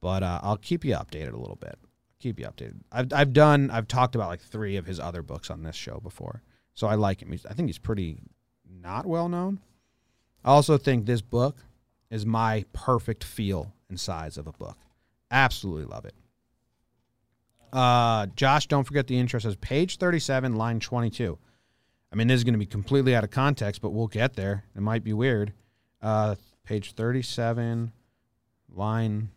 But 0.00 0.22
uh, 0.22 0.40
I'll 0.42 0.56
keep 0.58 0.84
you 0.84 0.94
updated 0.94 1.32
a 1.32 1.38
little 1.38 1.56
bit. 1.60 1.78
Keep 2.20 2.38
you 2.40 2.46
updated. 2.46 2.76
I've 2.92 3.12
I've 3.14 3.32
done 3.32 3.70
I've 3.70 3.88
talked 3.88 4.14
about 4.14 4.28
like 4.28 4.40
three 4.42 4.76
of 4.76 4.84
his 4.84 5.00
other 5.00 5.22
books 5.22 5.50
on 5.50 5.62
this 5.62 5.74
show 5.76 6.00
before, 6.02 6.42
so 6.74 6.86
I 6.86 6.94
like 6.94 7.22
him. 7.22 7.30
He's, 7.30 7.46
I 7.46 7.54
think 7.54 7.68
he's 7.70 7.78
pretty 7.78 8.18
not 8.70 9.06
well 9.06 9.26
known. 9.30 9.60
I 10.44 10.50
also 10.50 10.76
think 10.76 11.06
this 11.06 11.22
book 11.22 11.56
is 12.10 12.26
my 12.26 12.66
perfect 12.74 13.24
feel 13.24 13.72
and 13.90 14.00
size 14.00 14.38
of 14.38 14.46
a 14.46 14.52
book. 14.52 14.78
Absolutely 15.30 15.84
love 15.84 16.04
it. 16.06 16.14
Uh, 17.72 18.26
Josh, 18.34 18.66
don't 18.66 18.84
forget 18.84 19.06
the 19.06 19.18
intro 19.18 19.38
says 19.38 19.54
page 19.56 19.98
37, 19.98 20.56
line 20.56 20.80
22. 20.80 21.38
I 22.12 22.16
mean, 22.16 22.26
this 22.26 22.36
is 22.38 22.44
going 22.44 22.54
to 22.54 22.58
be 22.58 22.66
completely 22.66 23.14
out 23.14 23.22
of 23.22 23.30
context, 23.30 23.80
but 23.80 23.90
we'll 23.90 24.08
get 24.08 24.34
there. 24.34 24.64
It 24.74 24.80
might 24.80 25.04
be 25.04 25.12
weird. 25.12 25.52
Uh, 26.02 26.34
page 26.64 26.94
37, 26.94 27.92
line 28.74 29.28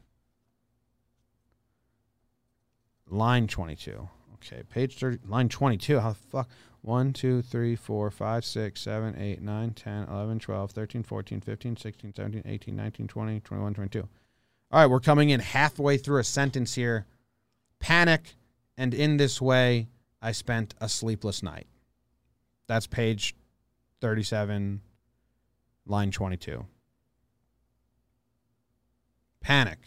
line 3.08 3.46
22. 3.46 4.10
Okay, 4.36 4.63
page 4.68 4.98
30, 4.98 5.20
line 5.28 5.48
22. 5.50 6.00
How 6.00 6.10
the 6.10 6.16
fuck? 6.16 6.50
1, 6.82 7.13
2, 7.13 7.44
3, 7.44 7.76
4, 7.76 8.12
5, 8.12 8.44
6, 8.46 8.82
7, 8.82 9.16
8, 9.18 9.42
9, 9.42 9.72
10, 9.74 10.08
11, 10.10 10.39
12, 10.39 10.72
13, 10.72 11.04
14, 11.04 11.39
15, 11.42 11.78
16, 11.78 12.13
17, 12.16 12.42
18, 12.46 12.76
19, 12.76 13.08
20, 13.08 13.39
21, 13.39 13.74
22 13.76 14.08
all 14.74 14.80
right, 14.80 14.88
we're 14.88 15.00
coming 15.00 15.30
in 15.30 15.40
halfway 15.40 15.98
through 15.98 16.18
a 16.20 16.24
sentence 16.24 16.74
here. 16.74 17.06
Panic, 17.80 18.34
and 18.76 18.92
in 18.96 19.18
this 19.18 19.40
way, 19.40 19.88
I 20.20 20.32
spent 20.32 20.74
a 20.82 20.90
sleepless 20.90 21.44
night. 21.44 21.68
That's 22.66 22.88
page 22.88 23.36
37, 24.02 24.82
line 25.86 26.10
22. 26.10 26.66
Panic, 29.42 29.78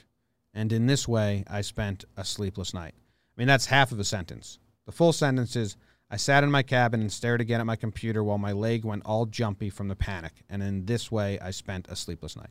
and 0.55 0.73
in 0.73 0.87
this 0.87 1.09
way, 1.09 1.43
I 1.49 1.63
spent 1.63 2.05
a 2.17 2.25
sleepless 2.25 2.73
night. 2.73 2.95
I 2.97 3.41
mean, 3.41 3.49
that's 3.49 3.67
half 3.67 3.91
of 3.91 3.99
a 3.99 4.05
sentence. 4.05 4.61
The 4.85 4.93
full 4.93 5.13
sentence 5.13 5.57
is 5.57 5.77
I 6.13 6.17
sat 6.17 6.45
in 6.45 6.51
my 6.53 6.63
cabin 6.63 7.01
and 7.01 7.13
stared 7.13 7.41
again 7.41 7.59
at 7.59 7.67
my 7.67 7.75
computer 7.75 8.23
while 8.23 8.39
my 8.39 8.53
leg 8.53 8.85
went 8.85 9.05
all 9.05 9.27
jumpy 9.27 9.69
from 9.69 9.89
the 9.89 9.97
panic, 9.97 10.45
and 10.49 10.63
in 10.63 10.87
this 10.87 11.11
way, 11.11 11.41
I 11.41 11.51
spent 11.51 11.89
a 11.89 11.97
sleepless 11.97 12.37
night 12.37 12.51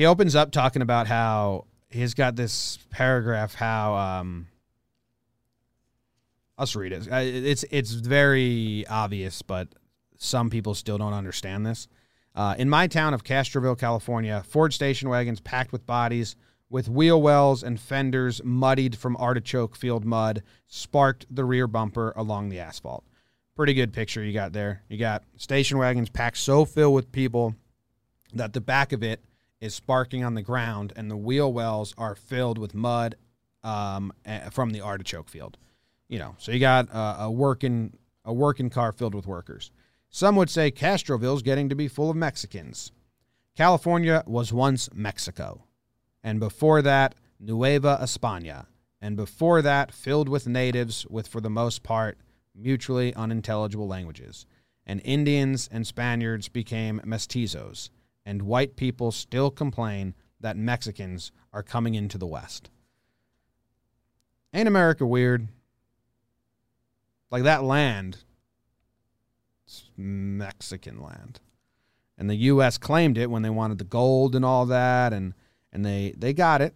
he 0.00 0.06
opens 0.06 0.34
up 0.34 0.50
talking 0.50 0.80
about 0.80 1.06
how 1.08 1.66
he's 1.90 2.14
got 2.14 2.34
this 2.34 2.78
paragraph 2.88 3.54
how 3.54 3.94
um 3.94 4.46
I'll 6.56 6.64
just 6.66 6.74
read 6.76 6.92
it. 6.92 7.06
It's 7.10 7.64
it's 7.70 7.90
very 7.92 8.86
obvious, 8.88 9.42
but 9.42 9.68
some 10.16 10.48
people 10.48 10.74
still 10.74 10.96
don't 10.96 11.12
understand 11.12 11.66
this. 11.66 11.86
Uh, 12.34 12.54
in 12.58 12.68
my 12.70 12.86
town 12.86 13.12
of 13.12 13.24
Castroville, 13.24 13.78
California, 13.78 14.42
Ford 14.48 14.72
station 14.72 15.10
wagons 15.10 15.40
packed 15.40 15.70
with 15.70 15.84
bodies, 15.84 16.34
with 16.70 16.88
wheel 16.88 17.20
wells 17.20 17.62
and 17.62 17.78
fenders 17.78 18.40
muddied 18.42 18.96
from 18.96 19.18
artichoke 19.18 19.76
field 19.76 20.06
mud, 20.06 20.42
sparked 20.66 21.26
the 21.30 21.44
rear 21.44 21.66
bumper 21.66 22.14
along 22.16 22.48
the 22.48 22.58
asphalt. 22.60 23.04
Pretty 23.54 23.74
good 23.74 23.92
picture 23.92 24.24
you 24.24 24.32
got 24.32 24.54
there. 24.54 24.82
You 24.88 24.96
got 24.96 25.24
station 25.36 25.76
wagons 25.76 26.08
packed 26.08 26.38
so 26.38 26.64
filled 26.64 26.94
with 26.94 27.12
people 27.12 27.54
that 28.32 28.54
the 28.54 28.60
back 28.62 28.92
of 28.92 29.02
it 29.02 29.20
is 29.60 29.74
sparking 29.74 30.24
on 30.24 30.34
the 30.34 30.42
ground, 30.42 30.92
and 30.96 31.10
the 31.10 31.16
wheel 31.16 31.52
wells 31.52 31.94
are 31.98 32.14
filled 32.14 32.58
with 32.58 32.74
mud 32.74 33.16
um, 33.62 34.12
from 34.50 34.70
the 34.70 34.80
artichoke 34.80 35.28
field. 35.28 35.58
You 36.08 36.18
know, 36.18 36.34
so 36.38 36.50
you 36.50 36.58
got 36.58 36.88
a 36.92 37.30
working 37.30 37.92
a 38.24 38.32
working 38.32 38.68
car 38.70 38.92
filled 38.92 39.14
with 39.14 39.26
workers. 39.26 39.70
Some 40.08 40.34
would 40.36 40.50
say 40.50 40.70
Castroville's 40.70 41.42
getting 41.42 41.68
to 41.68 41.74
be 41.74 41.88
full 41.88 42.10
of 42.10 42.16
Mexicans. 42.16 42.90
California 43.56 44.24
was 44.26 44.52
once 44.52 44.88
Mexico, 44.94 45.64
and 46.24 46.40
before 46.40 46.82
that, 46.82 47.14
Nueva 47.38 47.98
España, 48.02 48.66
and 49.00 49.16
before 49.16 49.62
that, 49.62 49.92
filled 49.92 50.28
with 50.28 50.46
natives 50.46 51.06
with, 51.08 51.26
for 51.28 51.40
the 51.40 51.50
most 51.50 51.82
part, 51.82 52.18
mutually 52.54 53.14
unintelligible 53.14 53.86
languages. 53.88 54.46
And 54.86 55.00
Indians 55.04 55.68
and 55.72 55.86
Spaniards 55.86 56.48
became 56.48 57.00
mestizos 57.04 57.90
and 58.30 58.42
white 58.42 58.76
people 58.76 59.10
still 59.10 59.50
complain 59.50 60.14
that 60.40 60.56
Mexicans 60.56 61.32
are 61.52 61.64
coming 61.64 61.96
into 61.96 62.16
the 62.16 62.28
West. 62.28 62.70
Ain't 64.54 64.68
America 64.68 65.04
weird? 65.04 65.48
Like 67.32 67.42
that 67.42 67.64
land, 67.64 68.18
it's 69.66 69.82
Mexican 69.96 71.02
land. 71.02 71.40
And 72.16 72.30
the 72.30 72.36
U.S. 72.36 72.78
claimed 72.78 73.18
it 73.18 73.28
when 73.32 73.42
they 73.42 73.50
wanted 73.50 73.78
the 73.78 73.84
gold 73.84 74.36
and 74.36 74.44
all 74.44 74.64
that, 74.66 75.12
and, 75.12 75.34
and 75.72 75.84
they, 75.84 76.14
they 76.16 76.32
got 76.32 76.62
it, 76.62 76.72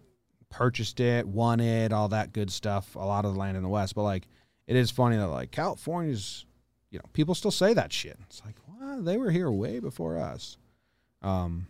purchased 0.49 0.99
it, 0.99 1.25
won 1.25 1.61
it, 1.61 1.93
all 1.93 2.09
that 2.09 2.33
good 2.33 2.51
stuff, 2.51 2.97
a 2.97 2.99
lot 2.99 3.23
of 3.23 3.33
the 3.33 3.39
land 3.39 3.55
in 3.55 3.63
the 3.63 3.69
West. 3.69 3.95
But 3.95 4.03
like, 4.03 4.27
it 4.67 4.75
is 4.75 4.91
funny 4.91 5.15
that 5.15 5.27
like 5.27 5.51
California's, 5.51 6.45
you 6.91 6.99
know, 6.99 7.05
people 7.13 7.33
still 7.33 7.49
say 7.49 7.73
that 7.73 7.93
shit. 7.93 8.17
It's 8.25 8.41
like, 8.45 8.55
wow, 8.67 8.75
well, 8.87 9.01
they 9.03 9.15
were 9.15 9.31
here 9.31 9.49
way 9.49 9.79
before 9.79 10.17
us. 10.17 10.57
Um, 11.25 11.67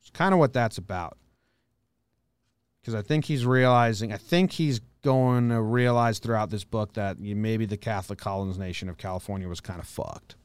it's 0.00 0.10
kind 0.10 0.32
of 0.32 0.38
what 0.38 0.52
that's 0.52 0.78
about. 0.78 1.18
Because 2.80 2.94
I 2.94 3.02
think 3.02 3.24
he's 3.24 3.44
realizing, 3.44 4.12
I 4.12 4.16
think 4.16 4.52
he's 4.52 4.80
going 5.02 5.50
to 5.50 5.60
realize 5.60 6.20
throughout 6.20 6.50
this 6.50 6.64
book 6.64 6.94
that 6.94 7.18
maybe 7.18 7.66
the 7.66 7.76
Catholic 7.76 8.18
colonization 8.18 8.88
of 8.88 8.96
California 8.98 9.48
was 9.48 9.60
kind 9.60 9.80
of 9.80 9.86
fucked. 9.86 10.36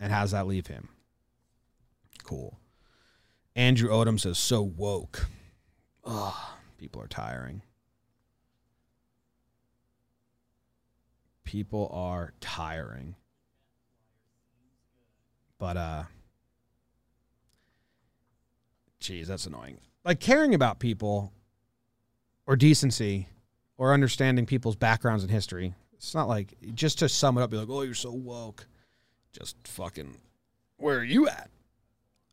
And 0.00 0.12
how 0.12 0.22
does 0.22 0.32
that 0.32 0.46
leave 0.46 0.66
him? 0.66 0.88
Cool. 2.24 2.58
Andrew 3.54 3.88
Odom 3.90 4.18
says, 4.20 4.38
so 4.38 4.60
woke. 4.62 5.26
Ugh, 6.04 6.34
people 6.78 7.00
are 7.00 7.08
tiring. 7.08 7.62
People 11.44 11.88
are 11.92 12.32
tiring. 12.40 13.14
But, 15.58 15.76
uh, 15.76 16.02
geez, 19.06 19.28
that's 19.28 19.46
annoying. 19.46 19.78
Like 20.04 20.20
caring 20.20 20.54
about 20.54 20.78
people 20.80 21.32
or 22.46 22.56
decency 22.56 23.28
or 23.78 23.92
understanding 23.94 24.46
people's 24.46 24.76
backgrounds 24.76 25.22
and 25.22 25.30
history. 25.30 25.74
It's 25.94 26.14
not 26.14 26.28
like 26.28 26.54
just 26.74 26.98
to 26.98 27.08
sum 27.08 27.38
it 27.38 27.42
up, 27.42 27.50
be 27.50 27.56
like, 27.56 27.68
oh, 27.70 27.82
you're 27.82 27.94
so 27.94 28.10
woke. 28.12 28.66
Just 29.32 29.56
fucking, 29.66 30.16
where 30.76 30.98
are 30.98 31.04
you 31.04 31.28
at? 31.28 31.50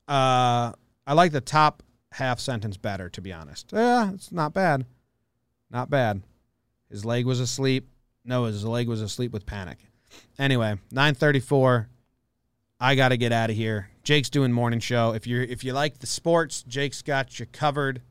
Uh, 0.07 0.73
I 1.07 1.13
like 1.13 1.31
the 1.31 1.41
top 1.41 1.83
half 2.11 2.39
sentence 2.39 2.77
better, 2.77 3.09
to 3.09 3.21
be 3.21 3.31
honest. 3.31 3.71
Yeah, 3.73 4.11
it's 4.13 4.31
not 4.31 4.53
bad. 4.53 4.85
Not 5.69 5.89
bad. 5.89 6.21
His 6.89 7.05
leg 7.05 7.25
was 7.25 7.39
asleep. 7.39 7.87
No, 8.25 8.45
his 8.45 8.63
leg 8.65 8.87
was 8.87 9.01
asleep 9.01 9.33
with 9.33 9.45
panic. 9.45 9.79
Anyway, 10.39 10.71
934. 10.91 11.87
I 12.83 12.95
got 12.95 13.09
to 13.09 13.17
get 13.17 13.31
out 13.31 13.49
of 13.49 13.55
here. 13.55 13.87
Jake's 14.03 14.29
doing 14.29 14.51
morning 14.51 14.81
show. 14.81 15.13
If 15.13 15.25
you 15.25 15.39
if 15.41 15.63
you 15.63 15.71
like 15.71 15.99
the 15.99 16.05
sports, 16.05 16.63
Jake's 16.67 17.01
got 17.01 17.39
you 17.39 17.45
covered. 17.45 18.01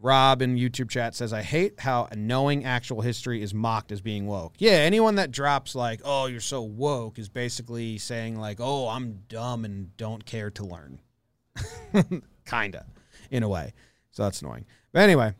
Rob 0.00 0.40
in 0.40 0.56
YouTube 0.56 0.88
chat 0.88 1.14
says, 1.14 1.34
I 1.34 1.42
hate 1.42 1.78
how 1.80 2.08
knowing 2.16 2.64
actual 2.64 3.02
history 3.02 3.42
is 3.42 3.52
mocked 3.52 3.92
as 3.92 4.00
being 4.00 4.26
woke. 4.26 4.54
Yeah, 4.58 4.70
anyone 4.72 5.16
that 5.16 5.30
drops 5.30 5.74
like, 5.74 6.00
oh, 6.06 6.24
you're 6.24 6.40
so 6.40 6.62
woke 6.62 7.18
is 7.18 7.28
basically 7.28 7.98
saying 7.98 8.38
like, 8.40 8.60
oh, 8.60 8.88
I'm 8.88 9.24
dumb 9.28 9.66
and 9.66 9.94
don't 9.98 10.24
care 10.24 10.50
to 10.52 10.64
learn. 10.64 10.98
Kinda, 12.46 12.86
in 13.30 13.42
a 13.42 13.48
way. 13.50 13.74
So 14.10 14.22
that's 14.22 14.40
annoying. 14.40 14.64
But 14.90 15.00
anyway, 15.02 15.34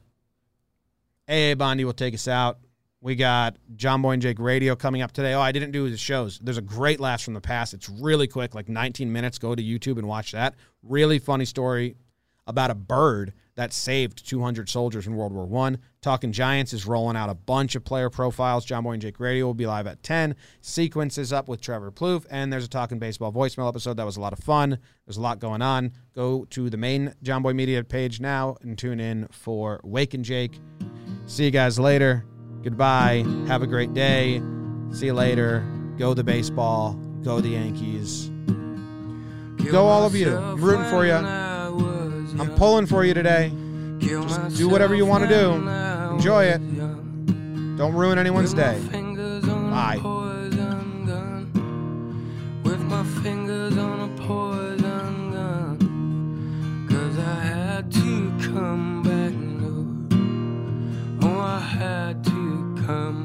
AA 1.27 1.55
Bondy 1.55 1.87
will 1.87 1.95
take 1.95 2.13
us 2.13 2.29
out. 2.29 2.59
We 3.03 3.17
got 3.17 3.57
Jomboy 3.77 4.13
and 4.13 4.21
Jake 4.21 4.39
Radio 4.39 4.77
coming 4.77 5.01
up 5.01 5.11
today. 5.13 5.33
Oh, 5.33 5.41
I 5.41 5.53
didn't 5.53 5.71
do 5.71 5.89
the 5.89 5.97
shows. 5.97 6.39
There's 6.43 6.59
a 6.59 6.63
great 6.63 7.01
Laughs 7.01 7.25
from 7.25 7.33
the 7.33 7.41
Past. 7.41 7.73
It's 7.73 7.89
really 7.89 8.27
quick, 8.27 8.55
like 8.55 8.69
19 8.69 9.11
minutes. 9.11 9.39
Go 9.39 9.55
to 9.55 9.63
YouTube 9.63 9.97
and 9.97 10.07
watch 10.07 10.33
that. 10.33 10.55
Really 10.83 11.19
funny 11.19 11.47
story 11.47 11.97
about 12.47 12.71
a 12.71 12.75
bird 12.75 13.33
that 13.55 13.73
saved 13.73 14.29
200 14.29 14.69
soldiers 14.69 15.07
in 15.07 15.15
World 15.15 15.33
War 15.33 15.47
One. 15.47 15.79
Talking 16.03 16.31
Giants 16.31 16.75
is 16.75 16.85
rolling 16.85 17.17
out 17.17 17.31
a 17.31 17.35
bunch 17.35 17.75
of 17.75 17.85
player 17.87 18.11
profiles. 18.11 18.67
Jomboy 18.67 18.93
and 18.95 19.03
Jake 19.03 19.19
Radio 19.19 19.47
will 19.47 19.55
be 19.55 19.67
live 19.67 19.87
at 19.87 20.03
10. 20.03 20.37
Sequence 20.61 21.17
is 21.17 21.33
up 21.33 21.49
with 21.49 21.63
Trevor 21.63 21.91
Plouffe, 21.91 22.27
and 22.31 22.53
there's 22.53 22.67
a 22.67 22.69
Talking 22.69 22.99
Baseball 22.99 23.33
voicemail 23.33 23.69
episode 23.69 23.97
that 23.97 24.05
was 24.05 24.19
a 24.19 24.21
lot 24.21 24.35
of 24.35 24.41
fun. 24.41 24.79
There's 25.07 25.17
a 25.17 25.23
lot 25.23 25.39
going 25.39 25.63
on. 25.63 25.93
Go 26.15 26.45
to 26.51 26.69
the 26.69 26.77
main 26.77 27.15
Jomboy 27.25 27.55
Media 27.55 27.83
page 27.83 28.21
now 28.21 28.59
and 28.61 28.77
tune 28.77 29.01
in 29.01 29.27
for 29.29 29.81
Wake 29.85 30.13
and 30.13 30.25
Jake. 30.25 30.59
See 31.27 31.45
you 31.47 31.51
guys 31.51 31.79
later. 31.79 32.27
Goodbye. 32.63 33.25
Have 33.47 33.63
a 33.63 33.67
great 33.67 33.95
day. 33.95 34.43
See 34.93 35.07
you 35.07 35.15
later. 35.15 35.65
Go 35.99 36.15
the 36.15 36.25
baseball. 36.25 36.93
Go 37.23 37.41
the 37.41 37.51
Yankees. 37.51 38.31
Go 39.71 39.87
all 39.87 40.05
of 40.07 40.15
you. 40.15 40.37
I'm 40.37 40.61
rooting 40.63 40.85
for 40.87 41.07
you. 41.07 41.13
I'm 41.13 42.55
pulling 42.57 42.87
for 42.87 43.05
you 43.05 43.15
today. 43.15 43.53
Just 43.99 44.57
do 44.57 44.69
whatever 44.69 44.95
you 44.95 45.07
want 45.07 45.29
to 45.29 45.29
do. 45.29 45.69
Enjoy 46.15 46.45
it. 46.45 46.59
Don't 47.77 47.93
ruin 47.95 48.19
anyone's 48.19 48.53
day. 48.53 48.79
Bye. 48.93 50.20
come 62.93 63.20